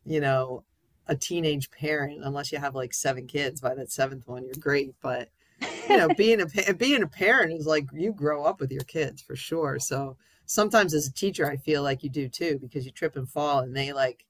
you 0.05 0.21
know 0.21 0.65
a 1.09 1.17
teenage 1.17 1.71
parent 1.71 2.21
unless 2.23 2.53
you 2.53 2.59
have 2.59 2.75
like 2.75 2.95
seven 2.95 3.27
kids 3.27 3.61
by 3.61 3.75
that 3.75 3.91
seventh 3.91 4.27
one 4.27 4.45
you're 4.45 4.55
great 4.61 4.95
but 5.03 5.29
you 5.89 5.97
know 5.97 6.09
being 6.17 6.41
a 6.41 6.75
being 6.75 7.03
a 7.03 7.09
parent 7.09 7.53
is 7.53 7.67
like 7.67 7.87
you 7.93 8.13
grow 8.13 8.45
up 8.45 8.61
with 8.61 8.71
your 8.71 8.85
kids 8.85 9.21
for 9.21 9.37
sure 9.37 9.79
so 9.79 10.17
sometimes 10.47 10.95
as 10.95 11.07
a 11.07 11.13
teacher 11.13 11.49
i 11.49 11.57
feel 11.57 11.83
like 11.83 12.03
you 12.03 12.11
do 12.11 12.29
too 12.29 12.59
because 12.61 12.85
you 12.85 12.93
trip 12.93 13.17
and 13.17 13.29
fall 13.29 13.61
and 13.61 13.77
they 13.77 13.93
like 13.93 14.25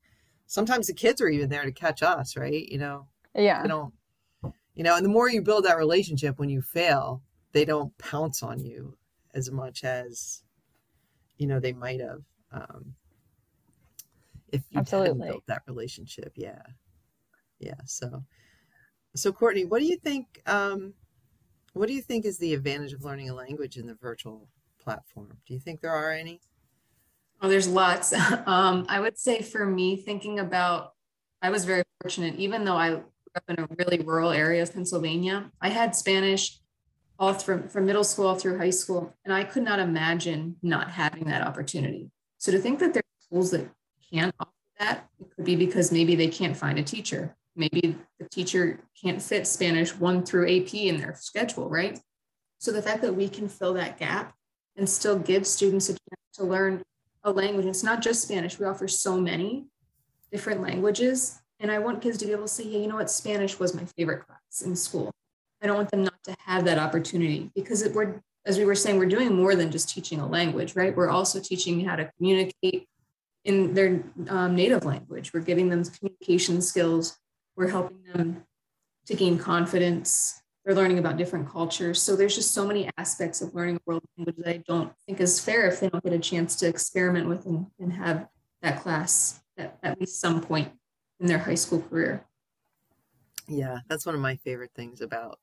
sometimes 0.52 0.86
the 0.86 0.92
kids 0.92 1.22
are 1.22 1.28
even 1.28 1.48
there 1.48 1.64
to 1.64 1.72
catch 1.72 2.02
us, 2.02 2.36
right? 2.36 2.68
You 2.68 2.76
know, 2.76 3.06
yeah. 3.34 3.62
You 3.62 3.68
don't, 3.68 3.94
you 4.74 4.84
know, 4.84 4.96
and 4.96 5.04
the 5.04 5.08
more 5.08 5.30
you 5.30 5.40
build 5.40 5.64
that 5.64 5.78
relationship 5.78 6.38
when 6.38 6.50
you 6.50 6.60
fail, 6.60 7.22
they 7.52 7.64
don't 7.64 7.96
pounce 7.96 8.42
on 8.42 8.60
you 8.60 8.98
as 9.32 9.50
much 9.50 9.82
as, 9.82 10.42
you 11.38 11.46
know 11.46 11.58
they 11.58 11.72
might 11.72 12.00
have 12.00 12.20
um, 12.52 12.94
if 14.52 14.60
you 14.68 14.82
hadn't 14.82 15.18
built 15.18 15.42
that 15.46 15.62
relationship. 15.66 16.32
Yeah, 16.36 16.62
yeah. 17.58 17.80
So, 17.86 18.22
so 19.16 19.32
Courtney, 19.32 19.64
what 19.64 19.80
do 19.80 19.86
you 19.86 19.96
think? 19.96 20.42
Um, 20.44 20.92
what 21.72 21.88
do 21.88 21.94
you 21.94 22.02
think 22.02 22.26
is 22.26 22.36
the 22.36 22.52
advantage 22.52 22.92
of 22.92 23.04
learning 23.04 23.30
a 23.30 23.34
language 23.34 23.78
in 23.78 23.86
the 23.86 23.94
virtual 23.94 24.46
platform? 24.78 25.38
Do 25.46 25.54
you 25.54 25.60
think 25.60 25.80
there 25.80 25.90
are 25.94 26.12
any? 26.12 26.42
Oh, 27.42 27.48
there's 27.48 27.68
lots. 27.68 28.14
Um, 28.46 28.86
I 28.88 29.00
would 29.00 29.18
say 29.18 29.42
for 29.42 29.66
me, 29.66 29.96
thinking 29.96 30.38
about, 30.38 30.92
I 31.42 31.50
was 31.50 31.64
very 31.64 31.82
fortunate, 32.00 32.36
even 32.36 32.64
though 32.64 32.76
I 32.76 32.90
grew 32.90 33.04
up 33.36 33.44
in 33.48 33.60
a 33.60 33.68
really 33.78 33.98
rural 33.98 34.30
area 34.30 34.62
of 34.62 34.72
Pennsylvania, 34.72 35.50
I 35.60 35.68
had 35.68 35.94
Spanish 35.96 36.58
all 37.18 37.34
from, 37.34 37.68
from 37.68 37.86
middle 37.86 38.04
school 38.04 38.34
through 38.34 38.58
high 38.58 38.70
school, 38.70 39.14
and 39.24 39.32
I 39.34 39.44
could 39.44 39.62
not 39.62 39.78
imagine 39.78 40.56
not 40.62 40.90
having 40.90 41.24
that 41.24 41.42
opportunity. 41.42 42.10
So 42.38 42.52
to 42.52 42.58
think 42.58 42.78
that 42.80 42.94
there 42.94 43.02
are 43.02 43.22
schools 43.24 43.50
that 43.52 43.68
can't 44.12 44.34
offer 44.40 44.50
that, 44.78 45.08
it 45.20 45.26
could 45.34 45.44
be 45.44 45.56
because 45.56 45.92
maybe 45.92 46.14
they 46.14 46.28
can't 46.28 46.56
find 46.56 46.78
a 46.78 46.82
teacher. 46.82 47.36
Maybe 47.54 47.96
the 48.18 48.28
teacher 48.28 48.80
can't 49.00 49.22
fit 49.22 49.46
Spanish 49.46 49.94
one 49.94 50.24
through 50.24 50.44
AP 50.44 50.74
in 50.74 50.98
their 50.98 51.14
schedule, 51.14 51.68
right? 51.68 51.98
So 52.58 52.72
the 52.72 52.82
fact 52.82 53.02
that 53.02 53.14
we 53.14 53.28
can 53.28 53.48
fill 53.48 53.74
that 53.74 53.98
gap 53.98 54.34
and 54.76 54.88
still 54.88 55.18
give 55.18 55.46
students 55.46 55.88
a 55.88 55.92
chance 55.92 56.22
to 56.34 56.44
learn 56.44 56.82
a 57.24 57.32
language. 57.32 57.66
It's 57.66 57.82
not 57.82 58.02
just 58.02 58.22
Spanish. 58.22 58.58
We 58.58 58.66
offer 58.66 58.88
so 58.88 59.20
many 59.20 59.66
different 60.30 60.60
languages. 60.60 61.38
And 61.60 61.70
I 61.70 61.78
want 61.78 62.02
kids 62.02 62.18
to 62.18 62.26
be 62.26 62.32
able 62.32 62.44
to 62.44 62.48
say, 62.48 62.64
hey, 62.64 62.82
you 62.82 62.88
know 62.88 62.96
what? 62.96 63.10
Spanish 63.10 63.58
was 63.58 63.74
my 63.74 63.84
favorite 63.96 64.26
class 64.26 64.62
in 64.64 64.74
school. 64.74 65.12
I 65.62 65.66
don't 65.66 65.76
want 65.76 65.90
them 65.90 66.02
not 66.02 66.22
to 66.24 66.34
have 66.44 66.64
that 66.64 66.78
opportunity 66.78 67.50
because 67.54 67.82
it, 67.82 67.94
we're, 67.94 68.20
as 68.44 68.58
we 68.58 68.64
were 68.64 68.74
saying, 68.74 68.98
we're 68.98 69.06
doing 69.06 69.34
more 69.34 69.54
than 69.54 69.70
just 69.70 69.88
teaching 69.88 70.18
a 70.18 70.26
language, 70.26 70.74
right? 70.74 70.94
We're 70.94 71.10
also 71.10 71.38
teaching 71.38 71.84
how 71.84 71.94
to 71.94 72.10
communicate 72.18 72.88
in 73.44 73.74
their 73.74 74.02
um, 74.28 74.56
native 74.56 74.84
language. 74.84 75.32
We're 75.32 75.40
giving 75.40 75.68
them 75.68 75.84
communication 75.84 76.60
skills. 76.62 77.16
We're 77.56 77.68
helping 77.68 78.02
them 78.12 78.44
to 79.06 79.14
gain 79.14 79.38
confidence 79.38 80.41
they're 80.64 80.74
learning 80.74 80.98
about 80.98 81.16
different 81.16 81.48
cultures. 81.48 82.00
So 82.00 82.14
there's 82.14 82.36
just 82.36 82.52
so 82.52 82.66
many 82.66 82.88
aspects 82.96 83.40
of 83.40 83.54
learning 83.54 83.76
a 83.76 83.80
world 83.84 84.04
language 84.16 84.36
that 84.36 84.48
I 84.48 84.62
don't 84.66 84.92
think 85.06 85.20
is 85.20 85.40
fair 85.40 85.66
if 85.66 85.80
they 85.80 85.88
don't 85.88 86.04
get 86.04 86.12
a 86.12 86.18
chance 86.18 86.56
to 86.56 86.68
experiment 86.68 87.28
with 87.28 87.46
and, 87.46 87.66
and 87.80 87.92
have 87.92 88.28
that 88.62 88.80
class 88.80 89.40
at, 89.58 89.78
at 89.82 89.98
least 89.98 90.20
some 90.20 90.40
point 90.40 90.70
in 91.20 91.26
their 91.26 91.38
high 91.38 91.56
school 91.56 91.82
career. 91.82 92.24
Yeah, 93.48 93.78
that's 93.88 94.06
one 94.06 94.14
of 94.14 94.20
my 94.20 94.36
favorite 94.36 94.70
things 94.74 95.00
about 95.00 95.40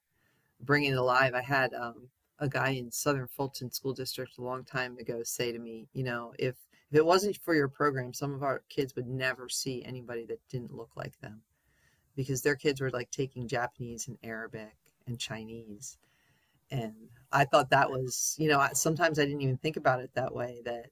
bringing 0.62 0.94
it 0.94 0.98
alive. 0.98 1.34
I 1.34 1.42
had 1.42 1.74
um, 1.74 2.08
a 2.40 2.48
guy 2.48 2.70
in 2.70 2.92
Southern 2.92 3.28
Fulton 3.28 3.72
School 3.72 3.94
District 3.94 4.38
a 4.38 4.42
long 4.42 4.64
time 4.64 4.98
ago 4.98 5.22
say 5.24 5.52
to 5.52 5.60
me, 5.60 5.88
you 5.94 6.04
know, 6.04 6.34
if 6.40 6.56
if 6.92 6.98
it 6.98 7.06
wasn't 7.06 7.38
for 7.44 7.54
your 7.54 7.68
program, 7.68 8.14
some 8.14 8.34
of 8.34 8.42
our 8.42 8.64
kids 8.68 8.96
would 8.96 9.08
never 9.08 9.48
see 9.48 9.84
anybody 9.86 10.26
that 10.26 10.40
didn't 10.50 10.74
look 10.74 10.90
like 10.96 11.20
them 11.20 11.42
because 12.16 12.42
their 12.42 12.56
kids 12.56 12.82
were 12.82 12.90
like 12.90 13.12
taking 13.12 13.48
Japanese 13.48 14.08
and 14.08 14.18
Arabic 14.24 14.76
and 15.10 15.20
Chinese. 15.20 15.98
And 16.72 16.94
I 17.32 17.46
thought 17.46 17.72
that 17.72 17.90
was, 17.90 18.36
you 18.40 18.48
know, 18.48 18.66
sometimes 18.74 19.20
I 19.20 19.26
didn't 19.26 19.42
even 19.42 19.58
think 19.58 19.76
about 19.76 20.00
it 20.00 20.12
that 20.14 20.34
way 20.34 20.62
that 20.66 20.88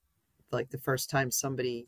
like 0.52 0.70
the 0.70 0.78
first 0.78 1.10
time 1.10 1.32
somebody 1.32 1.88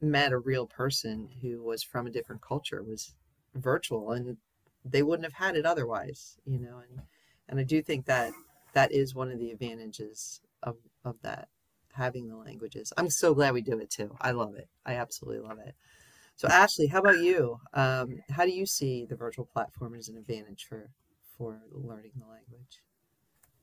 met 0.00 0.32
a 0.32 0.38
real 0.38 0.66
person 0.66 1.28
who 1.42 1.62
was 1.62 1.82
from 1.82 2.06
a 2.06 2.10
different 2.10 2.42
culture 2.42 2.82
was 2.82 3.14
virtual 3.54 4.12
and 4.12 4.36
they 4.84 5.02
wouldn't 5.02 5.24
have 5.24 5.46
had 5.46 5.56
it 5.56 5.66
otherwise, 5.66 6.36
you 6.44 6.58
know, 6.58 6.80
and 6.88 7.00
and 7.48 7.60
I 7.60 7.62
do 7.62 7.82
think 7.82 8.06
that 8.06 8.32
that 8.72 8.92
is 8.92 9.14
one 9.14 9.30
of 9.30 9.38
the 9.38 9.50
advantages 9.50 10.40
of 10.62 10.76
of 11.04 11.16
that 11.22 11.48
having 11.92 12.28
the 12.28 12.36
languages. 12.36 12.92
I'm 12.96 13.10
so 13.10 13.34
glad 13.34 13.54
we 13.54 13.62
do 13.62 13.78
it 13.78 13.90
too. 13.90 14.16
I 14.20 14.32
love 14.32 14.56
it. 14.56 14.68
I 14.84 14.94
absolutely 14.94 15.46
love 15.46 15.58
it. 15.58 15.74
So 16.36 16.48
Ashley, 16.48 16.88
how 16.88 16.98
about 16.98 17.20
you? 17.20 17.60
Um, 17.74 18.18
how 18.30 18.44
do 18.44 18.50
you 18.50 18.66
see 18.66 19.06
the 19.08 19.16
virtual 19.16 19.44
platform 19.46 19.94
as 19.94 20.08
an 20.08 20.16
advantage 20.16 20.66
for 20.68 20.90
for 21.36 21.62
learning 21.72 22.12
the 22.16 22.26
language? 22.26 22.80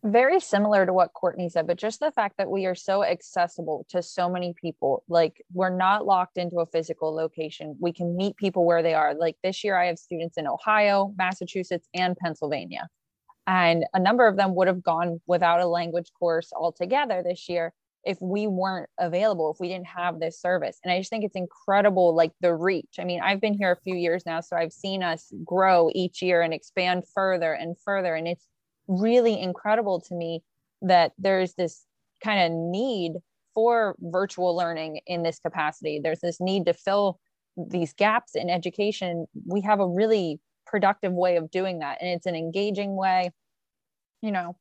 Very 0.03 0.39
similar 0.39 0.85
to 0.85 0.93
what 0.93 1.13
Courtney 1.13 1.47
said, 1.47 1.67
but 1.67 1.77
just 1.77 1.99
the 1.99 2.11
fact 2.11 2.37
that 2.37 2.49
we 2.49 2.65
are 2.65 2.73
so 2.73 3.03
accessible 3.03 3.85
to 3.89 4.01
so 4.01 4.29
many 4.29 4.53
people. 4.59 5.03
Like 5.07 5.43
we're 5.53 5.75
not 5.75 6.07
locked 6.07 6.37
into 6.37 6.57
a 6.57 6.65
physical 6.65 7.13
location. 7.13 7.77
We 7.79 7.93
can 7.93 8.15
meet 8.15 8.35
people 8.35 8.65
where 8.65 8.81
they 8.81 8.95
are. 8.95 9.13
Like 9.13 9.35
this 9.43 9.63
year, 9.63 9.77
I 9.77 9.85
have 9.87 9.99
students 9.99 10.37
in 10.37 10.47
Ohio, 10.47 11.13
Massachusetts, 11.17 11.87
and 11.93 12.17
Pennsylvania. 12.17 12.87
And 13.45 13.85
a 13.93 13.99
number 13.99 14.27
of 14.27 14.37
them 14.37 14.55
would 14.55 14.67
have 14.67 14.81
gone 14.81 15.21
without 15.27 15.61
a 15.61 15.67
language 15.67 16.11
course 16.17 16.51
altogether 16.53 17.21
this 17.21 17.47
year 17.47 17.73
if 18.03 18.17
we 18.21 18.47
weren't 18.47 18.89
available 18.99 19.51
if 19.51 19.59
we 19.59 19.67
didn't 19.67 19.87
have 19.87 20.19
this 20.19 20.39
service. 20.39 20.79
And 20.83 20.91
i 20.91 20.99
just 20.99 21.09
think 21.09 21.23
it's 21.23 21.35
incredible 21.35 22.15
like 22.15 22.31
the 22.41 22.53
reach. 22.53 22.95
I 22.99 23.03
mean 23.03 23.21
i've 23.21 23.41
been 23.41 23.53
here 23.53 23.71
a 23.71 23.81
few 23.83 23.95
years 23.95 24.23
now 24.25 24.41
so 24.41 24.55
i've 24.55 24.73
seen 24.73 25.03
us 25.03 25.31
grow 25.45 25.89
each 25.93 26.21
year 26.21 26.41
and 26.41 26.53
expand 26.53 27.03
further 27.13 27.53
and 27.53 27.75
further. 27.83 28.15
And 28.15 28.27
it's 28.27 28.47
really 28.87 29.39
incredible 29.39 30.01
to 30.01 30.15
me 30.15 30.43
that 30.81 31.11
there's 31.17 31.53
this 31.53 31.85
kind 32.23 32.39
of 32.41 32.57
need 32.57 33.13
for 33.53 33.95
virtual 33.99 34.55
learning 34.55 35.01
in 35.07 35.23
this 35.23 35.39
capacity. 35.39 35.99
There's 36.01 36.21
this 36.21 36.39
need 36.39 36.65
to 36.65 36.73
fill 36.73 37.19
these 37.57 37.93
gaps 37.93 38.35
in 38.35 38.49
education. 38.49 39.27
We 39.45 39.61
have 39.61 39.79
a 39.79 39.87
really 39.87 40.39
productive 40.65 41.11
way 41.11 41.35
of 41.35 41.51
doing 41.51 41.79
that 41.79 41.97
and 41.99 42.09
it's 42.09 42.25
an 42.25 42.35
engaging 42.35 42.95
way 42.95 43.29
you 44.21 44.31
know 44.31 44.55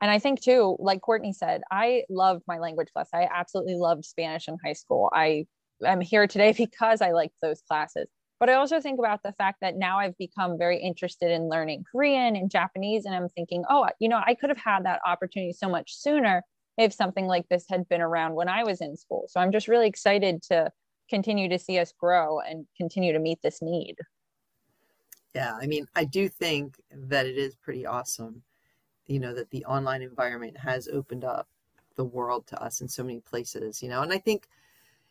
and 0.00 0.10
I 0.10 0.18
think 0.18 0.40
too, 0.40 0.76
like 0.78 1.02
Courtney 1.02 1.32
said, 1.32 1.62
I 1.70 2.04
loved 2.08 2.42
my 2.48 2.58
language 2.58 2.88
class. 2.92 3.08
I 3.12 3.28
absolutely 3.32 3.74
loved 3.74 4.04
Spanish 4.04 4.48
in 4.48 4.56
high 4.64 4.72
school. 4.72 5.10
I 5.12 5.46
am 5.84 6.00
here 6.00 6.26
today 6.26 6.52
because 6.56 7.02
I 7.02 7.12
liked 7.12 7.34
those 7.42 7.62
classes. 7.62 8.06
But 8.38 8.48
I 8.48 8.54
also 8.54 8.80
think 8.80 8.98
about 8.98 9.22
the 9.22 9.34
fact 9.34 9.58
that 9.60 9.76
now 9.76 9.98
I've 9.98 10.16
become 10.16 10.56
very 10.56 10.80
interested 10.80 11.30
in 11.30 11.50
learning 11.50 11.84
Korean 11.92 12.36
and 12.36 12.50
Japanese. 12.50 13.04
And 13.04 13.14
I'm 13.14 13.28
thinking, 13.28 13.64
oh, 13.68 13.86
you 13.98 14.08
know, 14.08 14.22
I 14.24 14.34
could 14.34 14.48
have 14.48 14.58
had 14.58 14.86
that 14.86 15.00
opportunity 15.04 15.52
so 15.52 15.68
much 15.68 15.94
sooner 15.94 16.42
if 16.78 16.94
something 16.94 17.26
like 17.26 17.46
this 17.50 17.66
had 17.68 17.86
been 17.90 18.00
around 18.00 18.34
when 18.34 18.48
I 18.48 18.64
was 18.64 18.80
in 18.80 18.96
school. 18.96 19.26
So 19.28 19.40
I'm 19.40 19.52
just 19.52 19.68
really 19.68 19.86
excited 19.86 20.42
to 20.44 20.70
continue 21.10 21.50
to 21.50 21.58
see 21.58 21.78
us 21.78 21.92
grow 22.00 22.40
and 22.40 22.64
continue 22.78 23.12
to 23.12 23.18
meet 23.18 23.40
this 23.42 23.60
need. 23.60 23.96
Yeah, 25.34 25.54
I 25.60 25.66
mean, 25.66 25.86
I 25.94 26.04
do 26.04 26.26
think 26.28 26.80
that 26.90 27.26
it 27.26 27.36
is 27.36 27.54
pretty 27.56 27.84
awesome 27.84 28.42
you 29.10 29.18
know 29.18 29.34
that 29.34 29.50
the 29.50 29.64
online 29.64 30.02
environment 30.02 30.56
has 30.56 30.88
opened 30.88 31.24
up 31.24 31.48
the 31.96 32.04
world 32.04 32.46
to 32.46 32.62
us 32.62 32.80
in 32.80 32.88
so 32.88 33.02
many 33.02 33.20
places 33.20 33.82
you 33.82 33.88
know? 33.88 34.02
And 34.02 34.12
i 34.12 34.18
think 34.18 34.46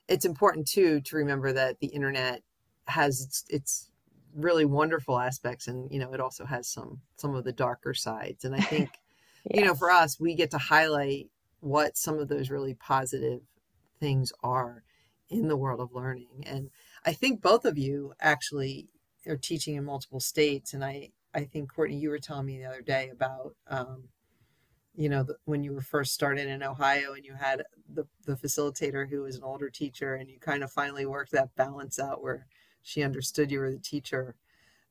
it's 0.07 0.25
important 0.25 0.67
too 0.67 1.01
to 1.01 1.15
remember 1.17 1.53
that 1.53 1.79
the 1.79 1.87
internet 1.87 2.41
has 2.87 3.21
its, 3.21 3.45
its 3.49 3.91
really 4.35 4.65
wonderful 4.65 5.19
aspects 5.19 5.67
and 5.67 5.91
you 5.91 5.99
know 5.99 6.13
it 6.13 6.19
also 6.19 6.45
has 6.45 6.67
some 6.67 7.01
some 7.17 7.35
of 7.35 7.43
the 7.43 7.51
darker 7.51 7.93
sides. 7.93 8.45
And 8.45 8.55
i 8.55 8.59
think 8.71 8.89
yes. 9.49 9.59
you 9.59 9.65
know 9.65 9.75
for 9.75 9.91
us 9.91 10.19
we 10.19 10.33
get 10.33 10.51
to 10.51 10.57
highlight 10.57 11.29
what 11.59 11.97
some 11.97 12.19
of 12.19 12.29
those 12.29 12.49
really 12.49 12.73
positive 12.75 13.41
things 13.99 14.31
are 14.43 14.83
in 15.29 15.47
the 15.47 15.57
world 15.57 15.79
of 15.79 15.93
learning. 15.93 16.43
And 16.45 16.69
i 17.05 17.13
think 17.13 17.41
both 17.41 17.65
of 17.65 17.77
you 17.77 18.13
actually 18.19 18.87
are 19.27 19.37
teaching 19.37 19.75
in 19.75 19.83
multiple 19.85 20.19
states 20.19 20.73
and 20.73 20.83
i 20.83 21.11
I 21.33 21.43
think 21.43 21.73
Courtney, 21.73 21.97
you 21.97 22.09
were 22.09 22.19
telling 22.19 22.45
me 22.45 22.57
the 22.57 22.65
other 22.65 22.81
day 22.81 23.09
about, 23.09 23.55
um, 23.67 24.09
you 24.95 25.09
know, 25.09 25.23
the, 25.23 25.35
when 25.45 25.63
you 25.63 25.73
were 25.73 25.81
first 25.81 26.13
started 26.13 26.47
in 26.47 26.63
Ohio 26.63 27.13
and 27.13 27.25
you 27.25 27.35
had 27.35 27.63
the, 27.91 28.05
the 28.25 28.35
facilitator 28.35 29.09
who 29.09 29.21
was 29.21 29.35
an 29.35 29.43
older 29.43 29.69
teacher 29.69 30.15
and 30.15 30.29
you 30.29 30.39
kind 30.39 30.63
of 30.63 30.71
finally 30.71 31.05
worked 31.05 31.31
that 31.31 31.55
balance 31.55 31.99
out 31.99 32.23
where 32.23 32.45
she 32.81 33.03
understood 33.03 33.51
you 33.51 33.59
were 33.59 33.71
the 33.71 33.77
teacher, 33.77 34.35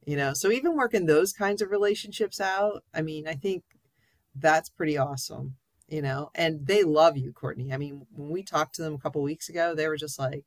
you 0.06 0.16
know, 0.16 0.32
so 0.32 0.50
even 0.50 0.76
working 0.76 1.06
those 1.06 1.32
kinds 1.32 1.60
of 1.60 1.70
relationships 1.70 2.40
out, 2.40 2.84
I 2.94 3.02
mean, 3.02 3.26
I 3.26 3.34
think 3.34 3.64
that's 4.34 4.68
pretty 4.70 4.96
awesome, 4.96 5.56
you 5.88 6.00
know, 6.02 6.30
and 6.34 6.66
they 6.66 6.84
love 6.84 7.16
you, 7.16 7.32
Courtney. 7.32 7.72
I 7.72 7.76
mean, 7.76 8.06
when 8.14 8.30
we 8.30 8.42
talked 8.42 8.76
to 8.76 8.82
them 8.82 8.94
a 8.94 8.98
couple 8.98 9.22
weeks 9.22 9.48
ago, 9.48 9.74
they 9.74 9.88
were 9.88 9.96
just 9.96 10.18
like, 10.18 10.44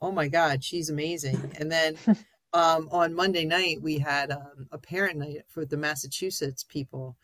oh 0.00 0.10
my 0.10 0.28
God, 0.28 0.64
she's 0.64 0.90
amazing. 0.90 1.52
And 1.58 1.70
then 1.70 1.96
um, 2.54 2.88
on 2.90 3.14
Monday 3.14 3.44
night 3.44 3.80
we 3.80 3.98
had 3.98 4.30
um, 4.30 4.68
a 4.70 4.78
parent 4.78 5.18
night 5.18 5.44
for 5.48 5.64
the 5.64 5.76
Massachusetts 5.76 6.64
people, 6.64 7.16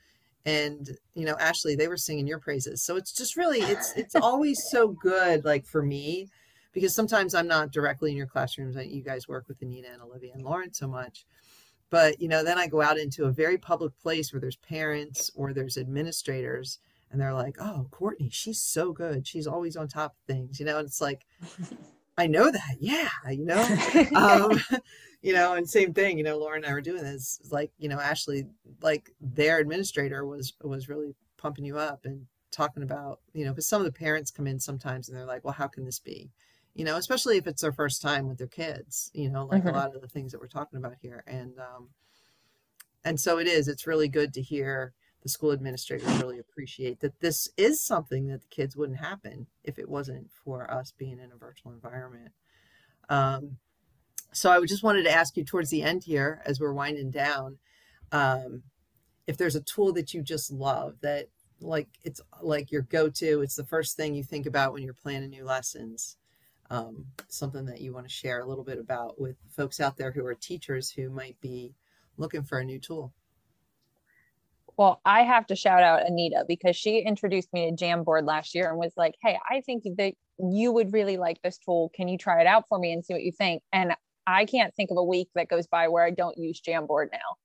and 0.46 0.90
you 1.14 1.24
know 1.24 1.36
Ashley, 1.38 1.74
they 1.74 1.88
were 1.88 1.96
singing 1.96 2.26
your 2.26 2.38
praises. 2.38 2.82
So 2.82 2.96
it's 2.96 3.12
just 3.12 3.36
really 3.36 3.60
it's 3.60 3.92
it's 3.96 4.14
always 4.22 4.62
so 4.70 4.88
good, 4.88 5.44
like 5.44 5.66
for 5.66 5.82
me, 5.82 6.28
because 6.72 6.94
sometimes 6.94 7.34
I'm 7.34 7.46
not 7.46 7.72
directly 7.72 8.10
in 8.10 8.16
your 8.16 8.26
classrooms. 8.26 8.76
You 8.76 9.02
guys 9.02 9.28
work 9.28 9.48
with 9.48 9.60
Anita 9.60 9.88
and 9.92 10.02
Olivia 10.02 10.32
and 10.34 10.42
Lauren 10.42 10.72
so 10.72 10.88
much, 10.88 11.26
but 11.90 12.20
you 12.20 12.28
know 12.28 12.42
then 12.42 12.58
I 12.58 12.66
go 12.66 12.80
out 12.80 12.98
into 12.98 13.24
a 13.24 13.32
very 13.32 13.58
public 13.58 13.98
place 14.00 14.32
where 14.32 14.40
there's 14.40 14.56
parents 14.56 15.30
or 15.34 15.52
there's 15.52 15.76
administrators. 15.76 16.78
And 17.10 17.18
they're 17.18 17.32
like, 17.32 17.56
"Oh, 17.58 17.86
Courtney, 17.90 18.28
she's 18.30 18.60
so 18.60 18.92
good. 18.92 19.26
She's 19.26 19.46
always 19.46 19.78
on 19.78 19.88
top 19.88 20.12
of 20.12 20.34
things, 20.34 20.60
you 20.60 20.66
know." 20.66 20.76
And 20.76 20.86
it's 20.86 21.00
like, 21.00 21.24
I 22.18 22.26
know 22.26 22.50
that, 22.50 22.76
yeah, 22.80 23.08
you 23.30 23.46
know. 23.46 23.62
um, 24.14 24.60
you 25.22 25.32
know, 25.32 25.54
and 25.54 25.68
same 25.68 25.92
thing, 25.92 26.18
you 26.18 26.24
know, 26.24 26.38
Lauren 26.38 26.64
and 26.64 26.70
I 26.70 26.74
were 26.74 26.80
doing 26.80 27.02
this. 27.02 27.40
Like, 27.50 27.70
you 27.78 27.88
know, 27.88 28.00
Ashley, 28.00 28.46
like 28.82 29.10
their 29.20 29.58
administrator 29.58 30.26
was 30.26 30.54
was 30.62 30.88
really 30.88 31.14
pumping 31.36 31.64
you 31.64 31.78
up, 31.78 32.04
and 32.04 32.26
talking 32.50 32.82
about, 32.82 33.20
you 33.34 33.44
know, 33.44 33.52
because 33.52 33.66
some 33.66 33.80
of 33.80 33.86
the 33.86 33.98
parents 33.98 34.30
come 34.30 34.46
in 34.46 34.58
sometimes 34.58 35.08
and 35.08 35.16
they're 35.16 35.26
like, 35.26 35.44
well, 35.44 35.54
how 35.54 35.66
can 35.66 35.84
this 35.84 35.98
be? 35.98 36.30
You 36.74 36.84
know, 36.84 36.96
especially 36.96 37.36
if 37.36 37.46
it's 37.46 37.62
their 37.62 37.72
first 37.72 38.00
time 38.00 38.28
with 38.28 38.38
their 38.38 38.46
kids, 38.46 39.10
you 39.12 39.28
know, 39.28 39.46
like 39.46 39.60
mm-hmm. 39.60 39.68
a 39.68 39.78
lot 39.78 39.94
of 39.94 40.00
the 40.00 40.08
things 40.08 40.32
that 40.32 40.40
we're 40.40 40.48
talking 40.48 40.78
about 40.78 40.94
here. 41.00 41.24
And, 41.26 41.58
um, 41.58 41.88
and 43.04 43.18
so 43.18 43.38
it 43.38 43.46
is, 43.46 43.68
it's 43.68 43.86
really 43.86 44.08
good 44.08 44.32
to 44.34 44.42
hear 44.42 44.92
the 45.22 45.28
school 45.28 45.52
administrators 45.52 46.08
really 46.22 46.38
appreciate 46.38 47.00
that 47.00 47.20
this 47.20 47.50
is 47.56 47.80
something 47.80 48.28
that 48.28 48.40
the 48.40 48.48
kids 48.48 48.76
wouldn't 48.76 48.98
happen 48.98 49.46
if 49.64 49.78
it 49.78 49.88
wasn't 49.88 50.30
for 50.30 50.70
us 50.70 50.92
being 50.96 51.18
in 51.18 51.32
a 51.32 51.36
virtual 51.36 51.72
environment. 51.72 52.30
Um, 53.08 53.56
so 54.32 54.50
I 54.50 54.60
just 54.66 54.82
wanted 54.82 55.04
to 55.04 55.12
ask 55.12 55.36
you 55.36 55.44
towards 55.44 55.70
the 55.70 55.82
end 55.82 56.04
here, 56.04 56.42
as 56.44 56.60
we're 56.60 56.72
winding 56.72 57.10
down, 57.10 57.58
um, 58.12 58.62
if 59.26 59.36
there's 59.36 59.56
a 59.56 59.62
tool 59.62 59.92
that 59.92 60.14
you 60.14 60.22
just 60.22 60.50
love 60.50 60.96
that 61.02 61.26
like 61.60 61.88
it's 62.04 62.20
like 62.40 62.70
your 62.70 62.82
go-to 62.82 63.42
it's 63.42 63.56
the 63.56 63.64
first 63.64 63.96
thing 63.96 64.14
you 64.14 64.22
think 64.22 64.46
about 64.46 64.72
when 64.72 64.84
you're 64.84 64.94
planning 64.94 65.30
new 65.30 65.44
lessons 65.44 66.16
um, 66.70 67.06
something 67.26 67.66
that 67.66 67.80
you 67.80 67.92
want 67.92 68.06
to 68.06 68.14
share 68.14 68.40
a 68.40 68.46
little 68.46 68.62
bit 68.62 68.78
about 68.78 69.20
with 69.20 69.36
folks 69.50 69.80
out 69.80 69.96
there 69.96 70.12
who 70.12 70.24
are 70.24 70.34
teachers 70.34 70.90
who 70.90 71.10
might 71.10 71.36
be 71.40 71.74
looking 72.16 72.42
for 72.42 72.58
a 72.58 72.64
new 72.64 72.78
tool? 72.78 73.12
Well 74.76 75.00
i 75.04 75.22
have 75.24 75.46
to 75.48 75.56
shout 75.56 75.82
out 75.82 76.06
anita 76.06 76.44
because 76.46 76.76
she 76.76 77.00
introduced 77.00 77.52
me 77.52 77.68
to 77.68 77.76
jamboard 77.84 78.24
last 78.24 78.54
year 78.54 78.70
and 78.70 78.78
was 78.78 78.92
like 78.96 79.14
hey 79.20 79.36
i 79.50 79.60
think 79.62 79.82
that 79.96 80.14
you 80.38 80.72
would 80.72 80.92
really 80.92 81.16
like 81.16 81.40
this 81.42 81.58
tool. 81.58 81.90
Can 81.94 82.08
you 82.08 82.16
try 82.16 82.40
it 82.40 82.46
out 82.46 82.64
for 82.68 82.78
me 82.78 82.92
and 82.92 83.04
see 83.04 83.14
what 83.14 83.22
you 83.22 83.32
think? 83.32 83.62
And 83.72 83.92
i 84.28 84.44
can't 84.44 84.74
think 84.74 84.90
of 84.90 84.96
a 84.96 85.04
week 85.04 85.28
that 85.34 85.48
goes 85.48 85.66
by 85.66 85.88
where 85.88 86.04
i 86.04 86.10
don't 86.10 86.38
use 86.38 86.60
jamboard 86.60 87.08
now 87.12 87.36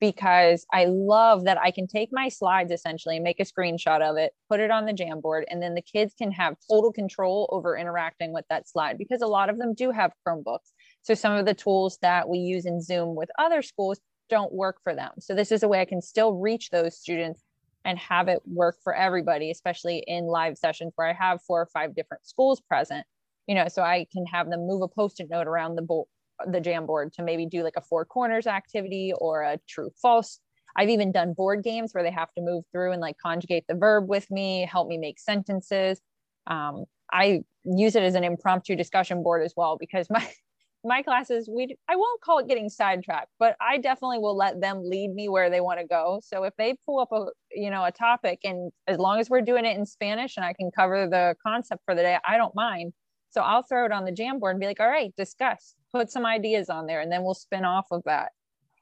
because 0.00 0.64
I 0.72 0.86
love 0.86 1.44
that 1.44 1.58
I 1.58 1.70
can 1.70 1.86
take 1.86 2.08
my 2.10 2.28
slides 2.28 2.72
essentially, 2.72 3.16
and 3.16 3.22
make 3.22 3.38
a 3.38 3.44
screenshot 3.44 4.00
of 4.00 4.16
it, 4.16 4.32
put 4.48 4.58
it 4.58 4.70
on 4.70 4.86
the 4.86 4.92
Jamboard, 4.92 5.44
and 5.48 5.62
then 5.62 5.74
the 5.74 5.82
kids 5.82 6.14
can 6.16 6.32
have 6.32 6.56
total 6.68 6.90
control 6.90 7.48
over 7.52 7.76
interacting 7.76 8.32
with 8.32 8.46
that 8.48 8.68
slide 8.68 8.98
because 8.98 9.20
a 9.20 9.26
lot 9.26 9.50
of 9.50 9.58
them 9.58 9.74
do 9.74 9.90
have 9.90 10.12
Chromebooks. 10.26 10.72
So 11.02 11.14
some 11.14 11.34
of 11.34 11.46
the 11.46 11.54
tools 11.54 11.98
that 12.02 12.28
we 12.28 12.38
use 12.38 12.66
in 12.66 12.80
Zoom 12.80 13.14
with 13.14 13.30
other 13.38 13.62
schools 13.62 14.00
don't 14.30 14.52
work 14.52 14.78
for 14.82 14.94
them. 14.94 15.10
So 15.18 15.34
this 15.34 15.52
is 15.52 15.62
a 15.62 15.68
way 15.68 15.80
I 15.80 15.84
can 15.84 16.00
still 16.00 16.34
reach 16.34 16.70
those 16.70 16.98
students 16.98 17.42
and 17.84 17.98
have 17.98 18.28
it 18.28 18.40
work 18.46 18.76
for 18.82 18.94
everybody, 18.94 19.50
especially 19.50 20.04
in 20.06 20.24
live 20.24 20.56
sessions 20.56 20.92
where 20.96 21.08
I 21.08 21.12
have 21.12 21.42
four 21.42 21.60
or 21.60 21.66
five 21.66 21.94
different 21.94 22.26
schools 22.26 22.60
present. 22.60 23.06
You 23.46 23.54
know, 23.54 23.68
so 23.68 23.82
I 23.82 24.06
can 24.12 24.26
have 24.26 24.48
them 24.48 24.66
move 24.66 24.82
a 24.82 24.88
post-it 24.88 25.28
note 25.28 25.48
around 25.48 25.74
the 25.74 25.82
board 25.82 26.06
the 26.46 26.60
Jamboard 26.60 27.12
to 27.14 27.22
maybe 27.22 27.46
do 27.46 27.62
like 27.62 27.76
a 27.76 27.80
four 27.80 28.04
corners 28.04 28.46
activity 28.46 29.12
or 29.18 29.42
a 29.42 29.58
true 29.68 29.90
false. 30.00 30.38
I've 30.76 30.88
even 30.88 31.12
done 31.12 31.32
board 31.32 31.64
games 31.64 31.92
where 31.92 32.04
they 32.04 32.10
have 32.10 32.32
to 32.34 32.42
move 32.42 32.64
through 32.72 32.92
and 32.92 33.00
like 33.00 33.18
conjugate 33.18 33.64
the 33.68 33.74
verb 33.74 34.08
with 34.08 34.30
me, 34.30 34.68
help 34.70 34.88
me 34.88 34.98
make 34.98 35.18
sentences. 35.18 36.00
Um, 36.46 36.84
I 37.12 37.42
use 37.64 37.96
it 37.96 38.02
as 38.02 38.14
an 38.14 38.24
impromptu 38.24 38.76
discussion 38.76 39.22
board 39.22 39.42
as 39.42 39.54
well 39.56 39.76
because 39.78 40.08
my 40.10 40.26
my 40.84 41.02
classes 41.02 41.46
we 41.52 41.76
I 41.88 41.96
won't 41.96 42.22
call 42.22 42.38
it 42.38 42.48
getting 42.48 42.70
sidetracked, 42.70 43.28
but 43.38 43.54
I 43.60 43.78
definitely 43.78 44.18
will 44.18 44.36
let 44.36 44.60
them 44.60 44.80
lead 44.82 45.14
me 45.14 45.28
where 45.28 45.50
they 45.50 45.60
want 45.60 45.78
to 45.78 45.86
go. 45.86 46.20
So 46.24 46.44
if 46.44 46.54
they 46.56 46.74
pull 46.86 47.00
up 47.00 47.12
a 47.12 47.26
you 47.52 47.70
know 47.70 47.84
a 47.84 47.92
topic 47.92 48.40
and 48.44 48.72
as 48.86 48.98
long 48.98 49.20
as 49.20 49.28
we're 49.28 49.42
doing 49.42 49.66
it 49.66 49.76
in 49.76 49.84
Spanish 49.84 50.36
and 50.36 50.46
I 50.46 50.54
can 50.54 50.70
cover 50.70 51.06
the 51.06 51.34
concept 51.42 51.82
for 51.84 51.94
the 51.94 52.02
day, 52.02 52.18
I 52.26 52.36
don't 52.36 52.54
mind. 52.54 52.94
So 53.30 53.40
I'll 53.42 53.62
throw 53.62 53.86
it 53.86 53.92
on 53.92 54.04
the 54.04 54.12
Jamboard 54.12 54.52
and 54.52 54.60
be 54.60 54.66
like, 54.66 54.80
all 54.80 54.88
right, 54.88 55.14
discuss 55.16 55.74
put 55.92 56.10
some 56.10 56.26
ideas 56.26 56.70
on 56.70 56.86
there 56.86 57.00
and 57.00 57.10
then 57.10 57.22
we'll 57.22 57.34
spin 57.34 57.64
off 57.64 57.86
of 57.90 58.02
that. 58.04 58.30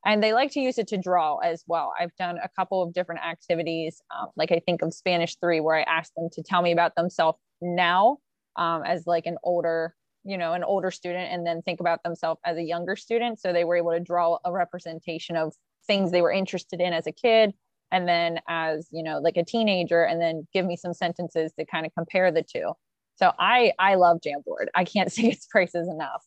And 0.04 0.22
they 0.22 0.32
like 0.32 0.52
to 0.52 0.60
use 0.60 0.78
it 0.78 0.88
to 0.88 0.98
draw 0.98 1.38
as 1.38 1.64
well. 1.66 1.92
I've 1.98 2.14
done 2.16 2.38
a 2.42 2.48
couple 2.48 2.82
of 2.82 2.92
different 2.92 3.22
activities 3.24 4.00
um, 4.16 4.28
like 4.36 4.52
i 4.52 4.60
think 4.64 4.82
of 4.82 4.92
spanish 4.94 5.36
3 5.36 5.60
where 5.60 5.76
i 5.76 5.82
asked 5.82 6.14
them 6.16 6.28
to 6.32 6.42
tell 6.42 6.62
me 6.62 6.72
about 6.72 6.94
themselves 6.94 7.38
now 7.60 8.18
um, 8.56 8.82
as 8.84 9.06
like 9.06 9.26
an 9.26 9.36
older 9.42 9.94
you 10.24 10.36
know 10.36 10.52
an 10.52 10.64
older 10.64 10.90
student 10.90 11.32
and 11.32 11.46
then 11.46 11.62
think 11.62 11.80
about 11.80 12.02
themselves 12.02 12.40
as 12.44 12.56
a 12.56 12.62
younger 12.62 12.96
student. 12.96 13.40
So 13.40 13.52
they 13.52 13.64
were 13.64 13.76
able 13.76 13.92
to 13.92 14.00
draw 14.00 14.38
a 14.44 14.52
representation 14.52 15.36
of 15.36 15.54
things 15.86 16.10
they 16.10 16.22
were 16.22 16.32
interested 16.32 16.80
in 16.80 16.92
as 16.92 17.06
a 17.06 17.12
kid 17.12 17.54
and 17.90 18.06
then 18.06 18.40
as 18.46 18.88
you 18.90 19.02
know 19.02 19.18
like 19.20 19.38
a 19.38 19.44
teenager 19.44 20.02
and 20.02 20.20
then 20.20 20.46
give 20.52 20.66
me 20.66 20.76
some 20.76 20.92
sentences 20.92 21.52
to 21.58 21.64
kind 21.64 21.86
of 21.86 21.92
compare 21.94 22.30
the 22.30 22.42
two 22.42 22.72
so 23.18 23.32
i 23.38 23.72
i 23.78 23.94
love 23.94 24.20
jamboard 24.20 24.66
i 24.74 24.84
can't 24.84 25.12
say 25.16 25.24
its 25.24 25.46
prices 25.46 25.88
enough 25.88 26.24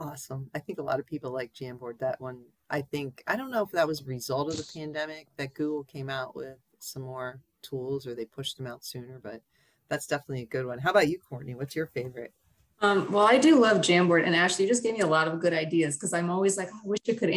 Awesome. 0.00 0.48
I 0.54 0.60
think 0.60 0.78
a 0.78 0.82
lot 0.82 1.00
of 1.00 1.06
people 1.06 1.32
like 1.32 1.52
Jamboard. 1.52 1.98
That 1.98 2.20
one, 2.20 2.44
I 2.70 2.82
think, 2.82 3.22
I 3.26 3.34
don't 3.34 3.50
know 3.50 3.64
if 3.64 3.72
that 3.72 3.88
was 3.88 4.00
a 4.00 4.04
result 4.04 4.48
of 4.48 4.56
the 4.56 4.72
pandemic 4.72 5.26
that 5.36 5.54
Google 5.54 5.82
came 5.84 6.08
out 6.08 6.36
with 6.36 6.56
some 6.78 7.02
more 7.02 7.40
tools 7.62 8.06
or 8.06 8.14
they 8.14 8.24
pushed 8.24 8.56
them 8.56 8.68
out 8.68 8.84
sooner, 8.84 9.18
but 9.20 9.40
that's 9.88 10.06
definitely 10.06 10.42
a 10.42 10.46
good 10.46 10.66
one. 10.66 10.78
How 10.78 10.90
about 10.90 11.08
you, 11.08 11.18
Courtney? 11.18 11.54
What's 11.54 11.74
your 11.74 11.86
favorite? 11.86 12.32
Um, 12.80 13.10
well, 13.10 13.26
I 13.26 13.38
do 13.38 13.58
love 13.58 13.78
Jamboard, 13.78 14.24
and 14.24 14.36
Ashley, 14.36 14.64
you 14.64 14.70
just 14.70 14.84
gave 14.84 14.94
me 14.94 15.00
a 15.00 15.06
lot 15.06 15.26
of 15.26 15.40
good 15.40 15.52
ideas 15.52 15.96
because 15.96 16.12
I'm 16.12 16.30
always 16.30 16.56
like, 16.56 16.68
oh, 16.72 16.80
I 16.84 16.88
wish 16.88 17.00
I 17.08 17.14
could 17.14 17.34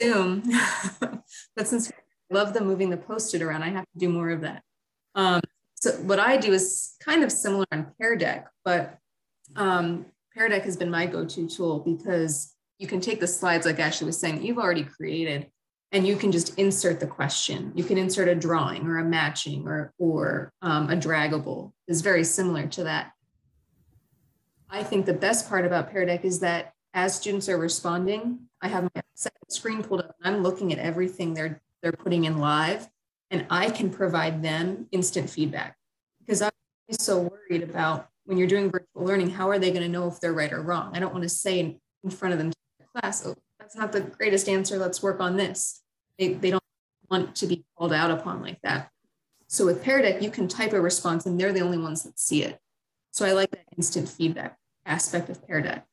Zoom, 0.00 0.44
but 1.56 1.66
since 1.66 1.90
I 1.90 2.34
love 2.34 2.52
the 2.54 2.60
moving 2.60 2.88
the 2.88 2.96
post-it 2.96 3.42
around, 3.42 3.64
I 3.64 3.70
have 3.70 3.82
to 3.84 3.98
do 3.98 4.08
more 4.08 4.30
of 4.30 4.42
that. 4.42 4.62
Um, 5.16 5.40
so 5.80 5.92
what 6.02 6.20
I 6.20 6.36
do 6.36 6.52
is 6.52 6.94
kind 7.00 7.24
of 7.24 7.32
similar 7.32 7.64
on 7.72 7.92
Pear 7.98 8.14
Deck, 8.14 8.48
but 8.64 8.98
um, 9.56 10.06
Pear 10.34 10.48
Deck 10.48 10.62
has 10.64 10.76
been 10.76 10.90
my 10.90 11.06
go-to 11.06 11.48
tool 11.48 11.80
because 11.80 12.54
you 12.78 12.86
can 12.86 13.00
take 13.00 13.18
the 13.18 13.26
slides 13.26 13.64
like 13.64 13.78
Ashley 13.78 14.06
was 14.06 14.18
saying 14.18 14.42
you've 14.42 14.58
already 14.58 14.84
created 14.84 15.50
and 15.92 16.06
you 16.06 16.16
can 16.16 16.32
just 16.32 16.56
insert 16.58 17.00
the 17.00 17.06
question. 17.06 17.72
You 17.74 17.82
can 17.82 17.98
insert 17.98 18.28
a 18.28 18.34
drawing 18.34 18.86
or 18.86 18.98
a 18.98 19.04
matching 19.04 19.66
or, 19.66 19.92
or 19.98 20.52
um, 20.62 20.90
a 20.90 20.96
draggable 20.96 21.72
is 21.88 22.02
very 22.02 22.24
similar 22.24 22.66
to 22.68 22.84
that. 22.84 23.12
I 24.68 24.84
think 24.84 25.06
the 25.06 25.14
best 25.14 25.48
part 25.48 25.64
about 25.64 25.90
Pear 25.90 26.04
Deck 26.04 26.24
is 26.24 26.40
that 26.40 26.74
as 26.92 27.16
students 27.16 27.48
are 27.48 27.58
responding, 27.58 28.40
I 28.60 28.68
have 28.68 28.84
my 28.84 29.02
screen 29.48 29.82
pulled 29.82 30.00
up 30.00 30.14
and 30.22 30.36
I'm 30.36 30.42
looking 30.42 30.72
at 30.72 30.78
everything 30.78 31.34
they're 31.34 31.62
they're 31.82 31.92
putting 31.92 32.24
in 32.24 32.38
live 32.38 32.86
and 33.30 33.46
I 33.50 33.70
can 33.70 33.90
provide 33.90 34.42
them 34.42 34.88
instant 34.92 35.30
feedback 35.30 35.76
because 36.18 36.42
I'm 36.42 36.50
so 36.90 37.20
worried 37.20 37.62
about 37.62 38.08
when 38.24 38.38
you're 38.38 38.48
doing 38.48 38.70
virtual 38.70 39.04
learning, 39.04 39.30
how 39.30 39.48
are 39.48 39.58
they 39.58 39.70
going 39.70 39.82
to 39.82 39.88
know 39.88 40.06
if 40.08 40.20
they're 40.20 40.32
right 40.32 40.52
or 40.52 40.62
wrong? 40.62 40.92
I 40.94 41.00
don't 41.00 41.12
want 41.12 41.22
to 41.24 41.28
say 41.28 41.78
in 42.04 42.10
front 42.10 42.32
of 42.32 42.38
them 42.38 42.52
class, 42.94 43.26
oh, 43.26 43.34
that's 43.58 43.76
not 43.76 43.92
the 43.92 44.00
greatest 44.00 44.48
answer. 44.48 44.78
Let's 44.78 45.02
work 45.02 45.20
on 45.20 45.36
this. 45.36 45.82
They, 46.18 46.34
they 46.34 46.50
don't 46.50 46.62
want 47.10 47.34
to 47.36 47.46
be 47.46 47.64
called 47.76 47.92
out 47.92 48.10
upon 48.10 48.42
like 48.42 48.60
that. 48.62 48.90
So 49.46 49.66
with 49.66 49.82
Pear 49.82 50.00
Deck, 50.02 50.22
you 50.22 50.30
can 50.30 50.46
type 50.46 50.72
a 50.72 50.80
response 50.80 51.26
and 51.26 51.40
they're 51.40 51.52
the 51.52 51.60
only 51.60 51.78
ones 51.78 52.04
that 52.04 52.18
see 52.18 52.42
it. 52.44 52.60
So 53.10 53.26
I 53.26 53.32
like 53.32 53.50
that 53.50 53.64
instant 53.76 54.08
feedback 54.08 54.56
aspect 54.86 55.28
of 55.28 55.44
Pear 55.46 55.60
Deck. 55.60 55.86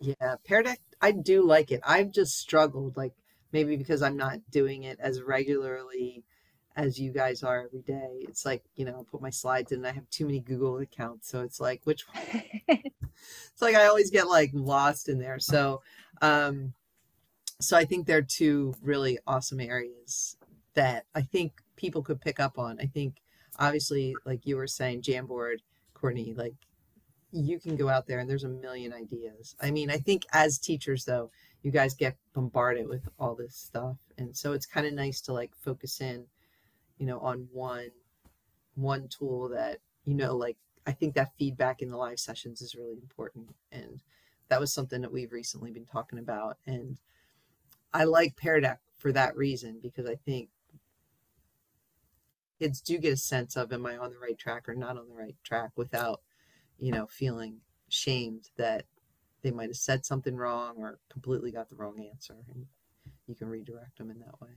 Yeah, 0.00 0.36
Pear 0.46 0.62
Deck, 0.62 0.80
I 1.00 1.12
do 1.12 1.42
like 1.42 1.70
it. 1.70 1.80
I've 1.86 2.12
just 2.12 2.38
struggled, 2.38 2.96
like 2.96 3.14
maybe 3.52 3.76
because 3.76 4.02
I'm 4.02 4.16
not 4.16 4.38
doing 4.50 4.82
it 4.82 4.98
as 5.00 5.22
regularly 5.22 6.24
as 6.78 6.96
you 6.96 7.10
guys 7.10 7.42
are 7.42 7.64
every 7.64 7.82
day. 7.82 8.24
It's 8.28 8.46
like, 8.46 8.62
you 8.76 8.84
know, 8.84 9.00
I 9.00 9.02
put 9.10 9.20
my 9.20 9.30
slides 9.30 9.72
in 9.72 9.84
I 9.84 9.90
have 9.90 10.08
too 10.10 10.26
many 10.26 10.38
Google 10.38 10.78
accounts. 10.78 11.28
So 11.28 11.40
it's 11.40 11.60
like, 11.60 11.80
which 11.84 12.06
one? 12.06 12.42
it's 12.68 13.60
like 13.60 13.74
I 13.74 13.86
always 13.86 14.10
get 14.10 14.28
like 14.28 14.50
lost 14.54 15.08
in 15.08 15.18
there. 15.18 15.40
So, 15.40 15.82
um, 16.22 16.72
so 17.60 17.76
I 17.76 17.84
think 17.84 18.06
they're 18.06 18.22
two 18.22 18.74
really 18.80 19.18
awesome 19.26 19.58
areas 19.58 20.36
that 20.74 21.04
I 21.16 21.22
think 21.22 21.54
people 21.74 22.00
could 22.00 22.20
pick 22.20 22.38
up 22.38 22.60
on. 22.60 22.78
I 22.80 22.86
think 22.86 23.16
obviously, 23.58 24.14
like 24.24 24.46
you 24.46 24.56
were 24.56 24.68
saying, 24.68 25.02
Jamboard, 25.02 25.56
Courtney, 25.94 26.32
like 26.34 26.54
you 27.32 27.58
can 27.58 27.74
go 27.74 27.88
out 27.88 28.06
there 28.06 28.20
and 28.20 28.30
there's 28.30 28.44
a 28.44 28.48
million 28.48 28.92
ideas. 28.92 29.56
I 29.60 29.72
mean, 29.72 29.90
I 29.90 29.96
think 29.96 30.26
as 30.32 30.60
teachers 30.60 31.04
though, 31.04 31.32
you 31.64 31.72
guys 31.72 31.94
get 31.94 32.16
bombarded 32.34 32.88
with 32.88 33.08
all 33.18 33.34
this 33.34 33.56
stuff. 33.56 33.96
And 34.16 34.36
so 34.36 34.52
it's 34.52 34.64
kind 34.64 34.86
of 34.86 34.92
nice 34.92 35.20
to 35.22 35.32
like 35.32 35.50
focus 35.56 36.00
in 36.00 36.24
you 36.98 37.06
know 37.06 37.18
on 37.20 37.48
one 37.52 37.90
one 38.74 39.08
tool 39.08 39.48
that 39.48 39.78
you 40.04 40.14
know 40.14 40.36
like 40.36 40.56
i 40.86 40.92
think 40.92 41.14
that 41.14 41.32
feedback 41.38 41.82
in 41.82 41.88
the 41.88 41.96
live 41.96 42.18
sessions 42.18 42.60
is 42.60 42.74
really 42.74 42.96
important. 42.96 43.54
And 43.72 44.02
that 44.48 44.60
was 44.60 44.72
something 44.72 45.02
that 45.02 45.12
we've 45.12 45.32
recently 45.32 45.70
been 45.70 45.86
talking 45.86 46.18
about. 46.18 46.58
And 46.66 46.98
i 47.92 48.04
like 48.04 48.36
Pear 48.36 48.60
Deck 48.60 48.80
for 48.96 49.12
that 49.12 49.36
reason 49.36 49.78
because 49.82 50.06
i 50.06 50.16
think 50.16 50.48
kids 52.58 52.80
do 52.80 52.98
get 52.98 53.12
a 53.12 53.16
sense 53.16 53.56
of 53.56 53.72
am 53.72 53.86
i 53.86 53.96
on 53.96 54.10
the 54.10 54.18
right 54.18 54.38
track 54.38 54.68
or 54.68 54.74
not 54.74 54.98
on 54.98 55.08
the 55.08 55.14
right 55.14 55.36
track 55.44 55.70
without 55.76 56.20
you 56.78 56.92
know 56.92 57.06
feeling 57.06 57.58
shamed 57.88 58.50
that 58.56 58.84
they 59.42 59.50
might 59.50 59.68
have 59.68 59.76
said 59.76 60.04
something 60.04 60.36
wrong 60.36 60.74
or 60.78 60.98
completely 61.10 61.52
got 61.52 61.68
the 61.68 61.76
wrong 61.76 62.04
answer. 62.10 62.34
And 62.52 62.66
you 63.26 63.34
can 63.34 63.48
redirect 63.48 63.98
them 63.98 64.10
in 64.10 64.18
that 64.18 64.40
way 64.40 64.50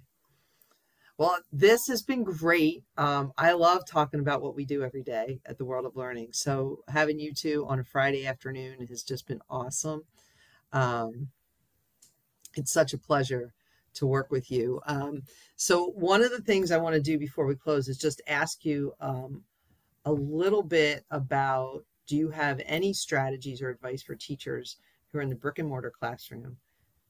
well, 1.22 1.38
this 1.54 1.86
has 1.88 2.02
been 2.02 2.24
great. 2.24 2.84
Um, 2.98 3.32
I 3.38 3.52
love 3.52 3.86
talking 3.86 4.22
about 4.22 4.42
what 4.42 4.56
we 4.56 4.66
do 4.66 4.82
every 4.82 5.04
day 5.04 5.40
at 5.46 5.60
the 5.60 5.66
World 5.66 5.86
of 5.86 5.96
Learning. 5.96 6.30
So 6.32 6.80
having 6.88 7.20
you 7.20 7.32
two 7.32 7.64
on 7.70 7.80
a 7.80 7.84
Friday 7.84 8.26
afternoon 8.26 8.88
has 8.88 9.04
just 9.04 9.28
been 9.28 9.40
awesome. 9.48 10.02
Um, 10.74 11.28
it's 12.56 12.74
such 12.74 12.96
a 12.96 12.98
pleasure 12.98 13.54
to 13.94 14.08
work 14.08 14.32
with 14.32 14.50
you. 14.50 14.82
Um, 14.88 15.22
so 15.56 15.92
one 15.92 16.24
of 16.24 16.32
the 16.32 16.42
things 16.42 16.72
I 16.72 16.80
want 16.80 16.96
to 16.96 17.00
do 17.00 17.20
before 17.20 17.46
we 17.46 17.54
close 17.54 17.88
is 17.88 18.00
just 18.00 18.24
ask 18.26 18.66
you 18.66 18.96
um, 19.00 19.44
a 20.06 20.12
little 20.12 20.64
bit 20.64 21.06
about 21.12 21.84
do 22.08 22.18
you 22.18 22.32
have 22.32 22.64
any 22.66 22.94
strategies 22.94 23.62
or 23.62 23.70
advice 23.70 24.02
for 24.02 24.16
teachers 24.16 24.78
who 25.12 25.20
are 25.20 25.22
in 25.22 25.30
the 25.30 25.36
brick 25.36 25.60
and 25.60 25.70
mortar 25.70 25.92
classroom? 25.92 26.58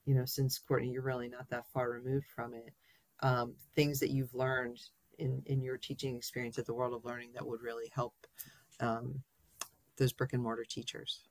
You 0.05 0.15
know, 0.15 0.25
since 0.25 0.59
Courtney, 0.59 0.89
you're 0.89 1.01
really 1.01 1.29
not 1.29 1.49
that 1.49 1.63
far 1.73 1.91
removed 1.91 2.25
from 2.25 2.53
it. 2.53 2.73
Um, 3.21 3.53
things 3.75 3.99
that 3.99 4.09
you've 4.09 4.33
learned 4.33 4.79
in 5.19 5.43
in 5.45 5.61
your 5.61 5.77
teaching 5.77 6.15
experience 6.17 6.57
at 6.57 6.65
the 6.65 6.73
World 6.73 6.93
of 6.93 7.05
Learning 7.05 7.29
that 7.33 7.45
would 7.45 7.61
really 7.61 7.91
help 7.93 8.13
um, 8.79 9.21
those 9.97 10.11
brick 10.11 10.33
and 10.33 10.41
mortar 10.41 10.65
teachers. 10.65 11.21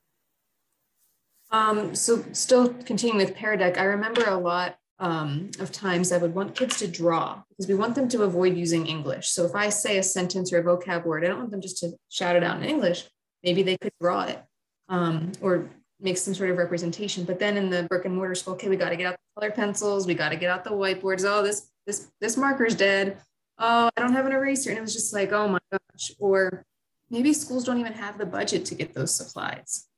Um, 1.50 1.94
so 1.94 2.24
still 2.32 2.72
continuing 2.84 3.18
with 3.18 3.34
Pear 3.34 3.56
Deck, 3.56 3.76
I 3.76 3.84
remember 3.84 4.24
a 4.24 4.38
lot 4.38 4.76
um, 5.00 5.50
of 5.58 5.72
times 5.72 6.12
I 6.12 6.18
would 6.18 6.34
want 6.34 6.54
kids 6.54 6.78
to 6.78 6.86
draw 6.86 7.42
because 7.48 7.66
we 7.66 7.74
want 7.74 7.94
them 7.94 8.08
to 8.10 8.22
avoid 8.22 8.56
using 8.56 8.86
English. 8.86 9.28
So 9.28 9.44
if 9.44 9.54
I 9.54 9.70
say 9.70 9.98
a 9.98 10.02
sentence 10.02 10.52
or 10.52 10.58
a 10.58 10.62
vocab 10.62 11.04
word, 11.04 11.24
I 11.24 11.28
don't 11.28 11.38
want 11.38 11.50
them 11.50 11.62
just 11.62 11.78
to 11.78 11.92
shout 12.10 12.36
it 12.36 12.44
out 12.44 12.58
in 12.58 12.68
English. 12.68 13.08
Maybe 13.42 13.62
they 13.62 13.78
could 13.78 13.92
draw 14.00 14.24
it 14.24 14.40
um, 14.88 15.32
or 15.40 15.68
make 15.98 16.18
some 16.18 16.34
sort 16.34 16.50
of 16.50 16.58
representation. 16.58 17.24
But 17.24 17.38
then 17.38 17.56
in 17.56 17.70
the 17.70 17.84
brick 17.84 18.04
and 18.04 18.14
mortar 18.14 18.34
school, 18.34 18.54
okay, 18.54 18.68
we 18.68 18.76
got 18.76 18.90
to 18.90 18.96
get 18.96 19.06
out 19.06 19.14
the 19.14 19.40
colored 19.40 19.54
pencils, 19.54 20.06
we 20.06 20.14
got 20.14 20.28
to 20.28 20.36
get 20.36 20.50
out 20.50 20.64
the 20.64 20.70
whiteboards. 20.70 21.24
Oh, 21.24 21.42
this 21.42 21.69
this 21.90 22.10
this 22.20 22.36
marker's 22.36 22.74
dead. 22.74 23.18
Oh, 23.58 23.90
I 23.96 24.00
don't 24.00 24.12
have 24.12 24.26
an 24.26 24.32
eraser, 24.32 24.70
and 24.70 24.78
it 24.78 24.82
was 24.82 24.94
just 24.94 25.12
like, 25.12 25.32
oh 25.32 25.48
my 25.48 25.58
gosh. 25.70 26.12
Or 26.18 26.64
maybe 27.10 27.32
schools 27.32 27.64
don't 27.64 27.80
even 27.80 27.92
have 27.92 28.16
the 28.16 28.26
budget 28.26 28.64
to 28.66 28.74
get 28.74 28.94
those 28.94 29.14
supplies. 29.14 29.88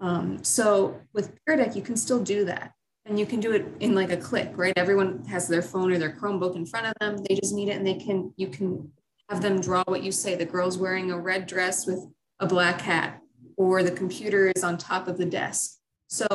Um, 0.00 0.44
so 0.44 1.00
with 1.12 1.32
Pear 1.44 1.56
Deck, 1.56 1.74
you 1.74 1.82
can 1.82 1.96
still 1.96 2.22
do 2.22 2.44
that 2.44 2.72
and 3.04 3.18
you 3.18 3.26
can 3.26 3.40
do 3.40 3.52
it 3.52 3.66
in 3.80 3.94
like 3.94 4.12
a 4.12 4.16
click, 4.16 4.52
right? 4.54 4.74
Everyone 4.76 5.24
has 5.24 5.48
their 5.48 5.62
phone 5.62 5.90
or 5.90 5.98
their 5.98 6.12
Chromebook 6.12 6.54
in 6.54 6.66
front 6.66 6.86
of 6.86 6.94
them. 7.00 7.16
They 7.24 7.34
just 7.34 7.54
need 7.54 7.68
it 7.68 7.76
and 7.78 7.86
they 7.86 7.94
can, 7.94 8.32
you 8.36 8.48
can 8.48 8.92
have 9.28 9.42
them 9.42 9.60
draw 9.60 9.82
what 9.86 10.04
you 10.04 10.12
say. 10.12 10.36
The 10.36 10.44
girl's 10.44 10.78
wearing 10.78 11.10
a 11.10 11.18
red 11.18 11.46
dress 11.46 11.86
with 11.86 12.06
a 12.38 12.46
black 12.46 12.80
hat, 12.80 13.20
or 13.56 13.82
the 13.82 13.90
computer 13.90 14.52
is 14.54 14.62
on 14.62 14.78
top 14.78 15.08
of 15.08 15.18
the 15.18 15.24
desk. 15.24 15.78
So 16.06 16.26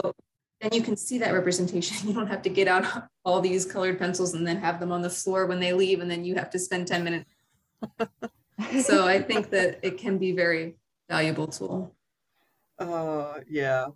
then 0.64 0.74
you 0.74 0.82
can 0.82 0.96
see 0.96 1.18
that 1.20 1.32
representation. 1.32 1.96
You 2.08 2.14
don't 2.14 2.28
have 2.28 2.42
to 2.44 2.50
get 2.50 2.68
out 2.68 2.86
all 3.26 3.42
these 3.42 3.66
colored 3.66 4.00
pencils 4.00 4.34
and 4.34 4.48
then 4.48 4.58
have 4.58 4.80
them 4.80 4.92
on 4.92 5.02
the 5.02 5.10
floor 5.10 5.46
when 5.46 5.60
they 5.60 5.74
leave, 5.74 6.00
and 6.00 6.10
then 6.10 6.24
you 6.24 6.36
have 6.36 6.50
to 6.52 6.60
spend 6.60 6.88
10 6.88 7.04
minutes. 7.04 7.30
so 8.88 9.06
I 9.06 9.22
think 9.22 9.50
that 9.50 9.80
it 9.84 9.98
can 9.98 10.18
be 10.18 10.32
very 10.32 10.76
valuable 11.10 11.48
tool. 11.48 11.94
Oh, 12.80 13.40
yeah 13.48 13.88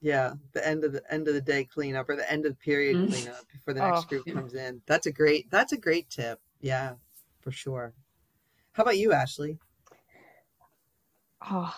yeah 0.00 0.32
the 0.52 0.66
end 0.66 0.84
of 0.84 0.92
the 0.92 1.02
end 1.12 1.28
of 1.28 1.34
the 1.34 1.40
day 1.40 1.64
cleanup 1.64 2.08
or 2.08 2.16
the 2.16 2.32
end 2.32 2.46
of 2.46 2.52
the 2.52 2.58
period 2.58 2.96
mm-hmm. 2.96 3.12
cleanup 3.12 3.44
before 3.52 3.74
the 3.74 3.80
next 3.80 4.04
oh, 4.04 4.08
group 4.08 4.26
yeah. 4.26 4.32
comes 4.32 4.54
in 4.54 4.80
that's 4.86 5.06
a 5.06 5.12
great 5.12 5.50
that's 5.50 5.72
a 5.72 5.76
great 5.76 6.08
tip 6.08 6.40
yeah 6.60 6.94
for 7.40 7.50
sure 7.50 7.92
how 8.72 8.82
about 8.82 8.96
you 8.96 9.12
ashley 9.12 9.58
oh 11.50 11.74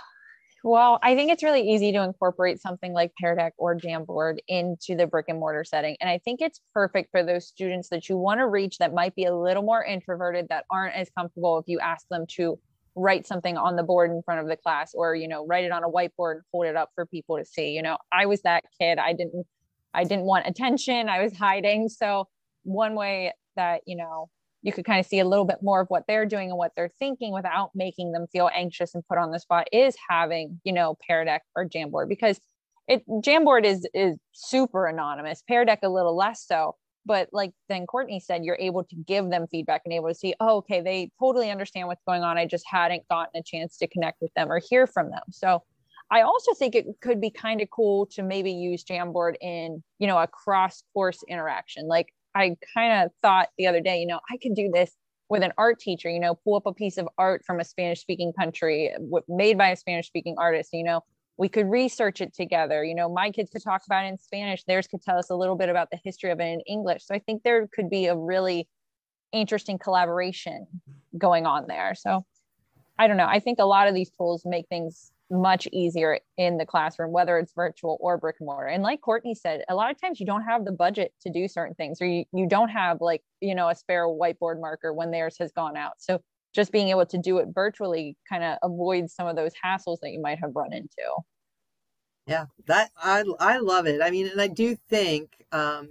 well 0.62 0.98
i 1.02 1.14
think 1.14 1.30
it's 1.30 1.42
really 1.42 1.68
easy 1.68 1.92
to 1.92 2.02
incorporate 2.02 2.60
something 2.60 2.92
like 2.92 3.12
pear 3.20 3.34
deck 3.34 3.52
or 3.58 3.76
jamboard 3.76 4.38
into 4.48 4.94
the 4.96 5.06
brick 5.06 5.26
and 5.28 5.38
mortar 5.38 5.64
setting 5.64 5.96
and 6.00 6.08
i 6.08 6.18
think 6.18 6.40
it's 6.40 6.60
perfect 6.72 7.10
for 7.10 7.22
those 7.22 7.46
students 7.46 7.88
that 7.88 8.08
you 8.08 8.16
want 8.16 8.38
to 8.38 8.46
reach 8.46 8.78
that 8.78 8.94
might 8.94 9.14
be 9.14 9.24
a 9.24 9.34
little 9.34 9.62
more 9.62 9.84
introverted 9.84 10.46
that 10.48 10.64
aren't 10.70 10.94
as 10.94 11.08
comfortable 11.16 11.58
if 11.58 11.64
you 11.66 11.78
ask 11.80 12.06
them 12.08 12.24
to 12.28 12.58
write 12.94 13.26
something 13.26 13.56
on 13.56 13.76
the 13.76 13.82
board 13.82 14.10
in 14.10 14.22
front 14.22 14.40
of 14.40 14.46
the 14.46 14.56
class 14.56 14.92
or 14.94 15.14
you 15.14 15.26
know 15.26 15.46
write 15.46 15.64
it 15.64 15.72
on 15.72 15.82
a 15.82 15.88
whiteboard 15.88 16.34
and 16.34 16.42
hold 16.52 16.66
it 16.66 16.76
up 16.76 16.90
for 16.94 17.06
people 17.06 17.38
to 17.38 17.44
see 17.44 17.70
you 17.70 17.82
know? 17.82 17.96
I 18.12 18.26
was 18.26 18.42
that 18.42 18.64
kid. 18.78 18.98
I 18.98 19.12
didn't 19.12 19.46
i 19.94 20.04
didn't 20.04 20.24
want 20.24 20.46
attention. 20.46 21.08
I 21.08 21.22
was 21.22 21.36
hiding. 21.36 21.88
So 21.88 22.28
one 22.64 22.94
way 22.94 23.32
that 23.56 23.82
you 23.86 23.96
know 23.96 24.28
you 24.62 24.72
could 24.72 24.84
kind 24.84 25.00
of 25.00 25.06
see 25.06 25.18
a 25.18 25.24
little 25.24 25.44
bit 25.44 25.58
more 25.62 25.80
of 25.80 25.88
what 25.88 26.04
they're 26.06 26.26
doing 26.26 26.48
and 26.48 26.58
what 26.58 26.72
they're 26.76 26.92
thinking 26.98 27.32
without 27.32 27.70
making 27.74 28.12
them 28.12 28.26
feel 28.32 28.48
anxious 28.54 28.94
and 28.94 29.06
put 29.06 29.18
on 29.18 29.30
the 29.30 29.40
spot 29.40 29.66
is 29.72 29.94
having 30.08 30.60
you 30.64 30.72
know 30.72 30.96
pear 31.06 31.24
deck 31.24 31.42
or 31.56 31.68
jamboard 31.68 32.08
because 32.08 32.40
it 32.88 33.06
jamboard 33.08 33.64
is 33.64 33.86
is 33.94 34.16
super 34.32 34.86
anonymous 34.86 35.42
pear 35.46 35.64
deck 35.64 35.80
a 35.82 35.88
little 35.88 36.16
less 36.16 36.44
so 36.46 36.76
but 37.04 37.28
like 37.32 37.52
then 37.68 37.86
courtney 37.86 38.20
said 38.20 38.44
you're 38.44 38.56
able 38.60 38.84
to 38.84 38.96
give 39.06 39.28
them 39.30 39.46
feedback 39.50 39.82
and 39.84 39.92
able 39.92 40.08
to 40.08 40.14
see 40.14 40.34
oh 40.40 40.58
okay 40.58 40.80
they 40.80 41.10
totally 41.18 41.50
understand 41.50 41.88
what's 41.88 42.02
going 42.06 42.22
on 42.22 42.38
i 42.38 42.46
just 42.46 42.64
hadn't 42.68 43.06
gotten 43.08 43.40
a 43.40 43.42
chance 43.42 43.76
to 43.76 43.86
connect 43.88 44.20
with 44.20 44.32
them 44.34 44.50
or 44.50 44.60
hear 44.70 44.86
from 44.86 45.10
them. 45.10 45.22
So 45.30 45.62
i 46.10 46.22
also 46.22 46.54
think 46.54 46.74
it 46.74 46.86
could 47.00 47.20
be 47.20 47.30
kind 47.30 47.60
of 47.60 47.70
cool 47.70 48.06
to 48.06 48.22
maybe 48.22 48.52
use 48.52 48.84
jamboard 48.84 49.34
in 49.40 49.82
you 49.98 50.06
know 50.06 50.18
a 50.18 50.26
cross 50.26 50.82
course 50.92 51.22
interaction 51.28 51.88
like 51.88 52.12
i 52.34 52.56
kind 52.74 53.04
of 53.04 53.10
thought 53.22 53.48
the 53.58 53.66
other 53.66 53.80
day 53.80 54.00
you 54.00 54.06
know 54.06 54.20
i 54.30 54.36
could 54.36 54.54
do 54.54 54.70
this 54.72 54.92
with 55.28 55.42
an 55.42 55.52
art 55.56 55.78
teacher 55.78 56.10
you 56.10 56.20
know 56.20 56.34
pull 56.34 56.56
up 56.56 56.66
a 56.66 56.72
piece 56.72 56.98
of 56.98 57.08
art 57.18 57.44
from 57.44 57.60
a 57.60 57.64
spanish 57.64 58.00
speaking 58.00 58.32
country 58.32 58.92
made 59.28 59.56
by 59.56 59.70
a 59.70 59.76
spanish 59.76 60.06
speaking 60.06 60.34
artist 60.38 60.70
you 60.72 60.84
know 60.84 61.02
we 61.38 61.48
could 61.48 61.68
research 61.68 62.20
it 62.20 62.34
together 62.34 62.84
you 62.84 62.94
know 62.94 63.08
my 63.08 63.30
kids 63.30 63.50
could 63.50 63.62
talk 63.62 63.82
about 63.86 64.04
it 64.04 64.08
in 64.08 64.18
spanish 64.18 64.64
theirs 64.64 64.86
could 64.86 65.02
tell 65.02 65.18
us 65.18 65.30
a 65.30 65.34
little 65.34 65.56
bit 65.56 65.68
about 65.68 65.90
the 65.90 65.98
history 66.04 66.30
of 66.30 66.40
it 66.40 66.44
in 66.44 66.60
english. 66.60 67.04
So 67.06 67.14
i 67.14 67.18
think 67.18 67.42
there 67.42 67.66
could 67.68 67.88
be 67.88 68.06
a 68.06 68.16
really 68.16 68.68
interesting 69.32 69.78
collaboration 69.78 70.66
going 71.16 71.46
on 71.46 71.66
there. 71.66 71.94
So 71.94 72.24
i 72.98 73.06
don't 73.06 73.16
know 73.16 73.26
i 73.26 73.38
think 73.38 73.58
a 73.58 73.64
lot 73.64 73.88
of 73.88 73.94
these 73.94 74.10
tools 74.10 74.42
make 74.44 74.68
things 74.68 75.11
much 75.32 75.66
easier 75.72 76.18
in 76.36 76.58
the 76.58 76.66
classroom 76.66 77.10
whether 77.10 77.38
it's 77.38 77.52
virtual 77.54 77.96
or 78.00 78.18
brick 78.18 78.36
and 78.38 78.46
mortar 78.46 78.66
and 78.66 78.82
like 78.82 79.00
courtney 79.00 79.34
said 79.34 79.62
a 79.68 79.74
lot 79.74 79.90
of 79.90 80.00
times 80.00 80.20
you 80.20 80.26
don't 80.26 80.42
have 80.42 80.64
the 80.64 80.72
budget 80.72 81.12
to 81.20 81.30
do 81.30 81.48
certain 81.48 81.74
things 81.74 82.00
or 82.00 82.06
you, 82.06 82.24
you 82.32 82.46
don't 82.46 82.68
have 82.68 83.00
like 83.00 83.22
you 83.40 83.54
know 83.54 83.68
a 83.68 83.74
spare 83.74 84.06
whiteboard 84.06 84.60
marker 84.60 84.92
when 84.92 85.10
theirs 85.10 85.36
has 85.38 85.50
gone 85.52 85.76
out 85.76 85.94
so 85.98 86.20
just 86.54 86.70
being 86.70 86.88
able 86.90 87.06
to 87.06 87.16
do 87.16 87.38
it 87.38 87.48
virtually 87.54 88.14
kind 88.28 88.44
of 88.44 88.58
avoids 88.62 89.14
some 89.14 89.26
of 89.26 89.34
those 89.34 89.52
hassles 89.64 89.98
that 90.02 90.10
you 90.10 90.20
might 90.20 90.38
have 90.38 90.54
run 90.54 90.72
into 90.72 91.02
yeah, 92.26 92.46
that 92.66 92.90
I 92.96 93.24
I 93.40 93.58
love 93.58 93.86
it. 93.86 94.00
I 94.02 94.10
mean, 94.10 94.28
and 94.28 94.40
I 94.40 94.46
do 94.46 94.76
think, 94.88 95.44
um, 95.50 95.88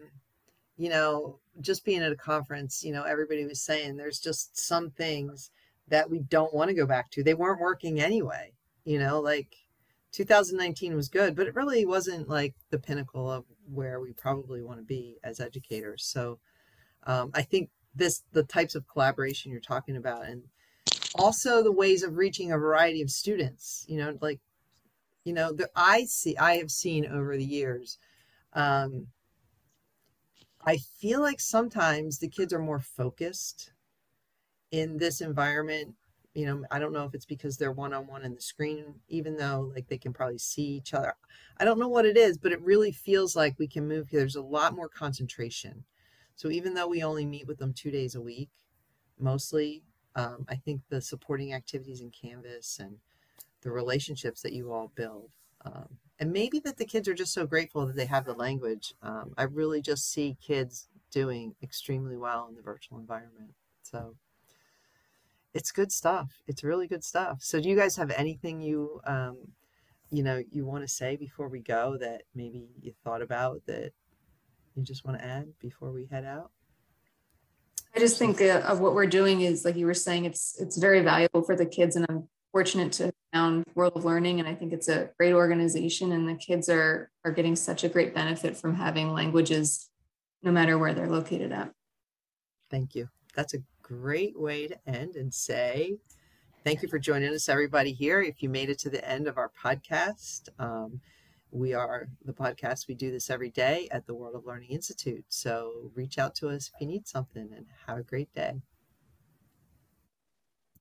you 0.78 0.90
know, 0.90 1.40
just 1.60 1.84
being 1.84 2.02
at 2.02 2.12
a 2.12 2.16
conference, 2.16 2.84
you 2.84 2.94
know, 2.94 3.04
everybody 3.04 3.46
was 3.46 3.62
saying 3.62 3.98
there's 3.98 4.20
just 4.20 4.58
some 4.58 4.92
things 4.92 5.52
that 5.90 6.10
we 6.10 6.20
don't 6.20 6.54
want 6.54 6.70
to 6.70 6.76
go 6.76 6.86
back 6.86 7.12
to. 7.12 7.24
They 7.24 7.34
weren't 7.34 7.60
working 7.60 8.00
anyway. 8.00 8.54
You 8.84 9.00
know, 9.00 9.20
like 9.20 9.56
2019 10.12 10.96
was 10.96 11.10
good, 11.10 11.36
but 11.36 11.48
it 11.48 11.56
really 11.56 11.86
wasn't 11.86 12.28
like 12.28 12.56
the 12.70 12.80
pinnacle 12.80 13.30
of 13.30 13.46
where 13.72 14.00
we 14.00 14.14
probably 14.14 14.62
want 14.62 14.80
to 14.80 14.86
be 14.86 15.18
as 15.24 15.40
educators. 15.40 16.06
So 16.06 16.40
um, 17.04 17.32
I 17.34 17.42
think 17.44 17.70
this 17.96 18.24
the 18.32 18.44
types 18.44 18.76
of 18.76 18.88
collaboration 18.88 19.52
you're 19.52 19.62
talking 19.62 19.98
about 19.98 20.26
and 20.26 20.44
also 21.16 21.62
the 21.62 21.72
ways 21.72 22.04
of 22.04 22.18
reaching 22.18 22.52
a 22.52 22.58
variety 22.58 23.02
of 23.02 23.10
students 23.10 23.86
you 23.88 23.98
know 23.98 24.18
like 24.22 24.40
you 25.24 25.34
know 25.34 25.52
that 25.52 25.70
i 25.76 26.06
see 26.06 26.38
i 26.38 26.56
have 26.56 26.72
seen 26.72 27.06
over 27.06 27.36
the 27.36 27.46
years 27.46 27.98
um 28.54 29.08
i 30.66 30.78
feel 30.78 31.22
like 31.22 31.40
sometimes 31.40 32.20
the 32.20 32.30
kids 32.30 32.54
are 32.54 32.60
more 32.60 32.80
focused 32.80 33.72
in 34.72 34.98
this 34.98 35.20
environment 35.20 35.96
you 36.34 36.46
know 36.46 36.64
i 36.72 36.80
don't 36.80 36.94
know 36.94 37.06
if 37.06 37.14
it's 37.14 37.26
because 37.26 37.58
they're 37.58 37.72
one-on-one 37.72 38.24
in 38.24 38.34
the 38.34 38.42
screen 38.42 38.96
even 39.10 39.36
though 39.36 39.72
like 39.76 39.88
they 39.88 39.98
can 39.98 40.14
probably 40.14 40.38
see 40.38 40.64
each 40.64 40.94
other 40.94 41.14
i 41.58 41.66
don't 41.66 41.80
know 41.80 41.88
what 41.88 42.06
it 42.06 42.18
is 42.18 42.38
but 42.38 42.52
it 42.52 42.62
really 42.62 42.92
feels 42.92 43.36
like 43.36 43.58
we 43.60 43.68
can 43.68 43.88
move 43.88 44.10
there's 44.12 44.36
a 44.36 44.42
lot 44.42 44.76
more 44.76 44.90
concentration 44.90 45.84
so 46.36 46.50
even 46.50 46.74
though 46.74 46.88
we 46.88 47.04
only 47.04 47.26
meet 47.26 47.48
with 47.48 47.58
them 47.58 47.74
two 47.74 47.92
days 47.92 48.16
a 48.16 48.22
week 48.22 48.50
mostly 49.20 49.84
um, 50.16 50.46
i 50.50 50.56
think 50.56 50.82
the 50.90 51.02
supporting 51.02 51.54
activities 51.54 52.02
in 52.02 52.12
canvas 52.12 52.80
and 52.80 52.98
the 53.62 53.72
relationships 53.72 54.42
that 54.42 54.54
you 54.54 54.72
all 54.72 54.92
build. 54.96 55.30
Um, 55.64 55.98
and 56.20 56.32
maybe 56.32 56.60
that 56.60 56.78
the 56.78 56.86
kids 56.86 57.08
are 57.08 57.14
just 57.14 57.34
so 57.34 57.46
grateful 57.46 57.86
that 57.86 57.96
they 57.96 58.06
have 58.06 58.26
the 58.26 58.34
language. 58.34 58.94
Um, 59.02 59.34
I 59.38 59.44
really 59.44 59.82
just 59.82 60.12
see 60.12 60.38
kids 60.42 60.88
doing 61.12 61.56
extremely 61.62 62.18
well 62.18 62.48
in 62.50 62.56
the 62.56 62.62
virtual 62.62 63.00
environment. 63.00 63.54
So 63.84 64.16
it's 65.54 65.72
good 65.72 65.92
stuff. 65.92 66.32
It's 66.48 66.64
really 66.64 66.88
good 66.88 67.04
stuff. 67.04 67.40
So 67.42 67.60
do 67.60 67.70
you 67.70 67.76
guys 67.76 67.96
have 67.98 68.12
anything 68.12 68.62
you, 68.62 69.02
um, 69.06 69.38
you 70.10 70.24
know, 70.24 70.42
you 70.52 70.66
want 70.66 70.84
to 70.84 70.88
say 70.88 71.16
before 71.16 71.48
we 71.48 71.60
go 71.60 71.98
that 71.98 72.24
maybe 72.36 72.68
you 72.82 72.94
thought 73.04 73.22
about 73.22 73.62
that 73.68 73.92
you 74.76 74.84
just 74.84 75.06
want 75.06 75.20
to 75.20 75.26
add 75.26 75.48
before 75.60 75.92
we 75.92 76.06
head 76.06 76.26
out? 76.26 76.52
I 77.96 78.00
just 78.00 78.18
think 78.18 78.42
uh, 78.42 78.62
of 78.66 78.80
what 78.80 78.94
we're 78.94 79.06
doing 79.06 79.42
is 79.42 79.66
like 79.66 79.76
you 79.76 79.86
were 79.86 79.94
saying, 79.94 80.26
it's 80.26 80.60
it's 80.60 80.78
very 80.78 81.02
valuable 81.02 81.42
for 81.44 81.56
the 81.56 81.66
kids, 81.66 81.96
and 81.96 82.06
I'm 82.08 82.30
fortunate 82.52 82.94
to 82.94 83.12
found 83.34 83.66
World 83.76 83.94
of 83.96 84.06
Learning, 84.06 84.40
and 84.40 84.48
I 84.48 84.56
think 84.56 84.72
it's 84.72 84.88
a 84.88 85.10
great 85.18 85.34
organization. 85.34 86.12
And 86.14 86.28
the 86.28 86.36
kids 86.36 86.70
are 86.70 87.12
are 87.26 87.32
getting 87.32 87.56
such 87.56 87.84
a 87.84 87.90
great 87.90 88.16
benefit 88.16 88.56
from 88.56 88.76
having 88.76 89.12
languages, 89.12 89.90
no 90.42 90.52
matter 90.52 90.78
where 90.78 90.94
they're 90.94 91.10
located 91.10 91.52
at. 91.52 91.72
Thank 92.70 92.96
you. 92.96 93.10
That's 93.36 93.54
a 93.54 93.58
great 93.92 94.40
way 94.40 94.68
to 94.68 94.78
end 94.88 95.18
and 95.18 95.34
say 95.34 95.98
thank 96.64 96.82
you 96.82 96.88
for 96.88 96.98
joining 96.98 97.34
us, 97.34 97.50
everybody 97.50 97.92
here. 97.92 98.22
If 98.22 98.42
you 98.42 98.48
made 98.48 98.70
it 98.70 98.80
to 98.80 98.90
the 98.90 99.06
end 99.08 99.28
of 99.28 99.38
our 99.38 99.52
podcast, 99.64 100.48
um, 100.60 101.02
we 101.52 101.74
are 101.74 102.08
the 102.24 102.32
podcast. 102.32 102.88
We 102.88 102.96
do 102.96 103.12
this 103.12 103.30
every 103.30 103.50
day 103.50 103.90
at 103.92 104.08
the 104.08 104.14
World 104.14 104.36
of 104.36 104.46
Learning 104.46 104.70
Institute. 104.70 105.26
So 105.28 105.92
reach 105.94 106.18
out 106.18 106.36
to 106.36 106.48
us 106.48 106.72
if 106.74 106.80
you 106.80 106.88
need 106.88 107.06
something 107.06 107.50
and 107.54 107.66
have 107.86 107.98
a 107.98 108.04
great 108.04 108.34
day. 108.34 108.62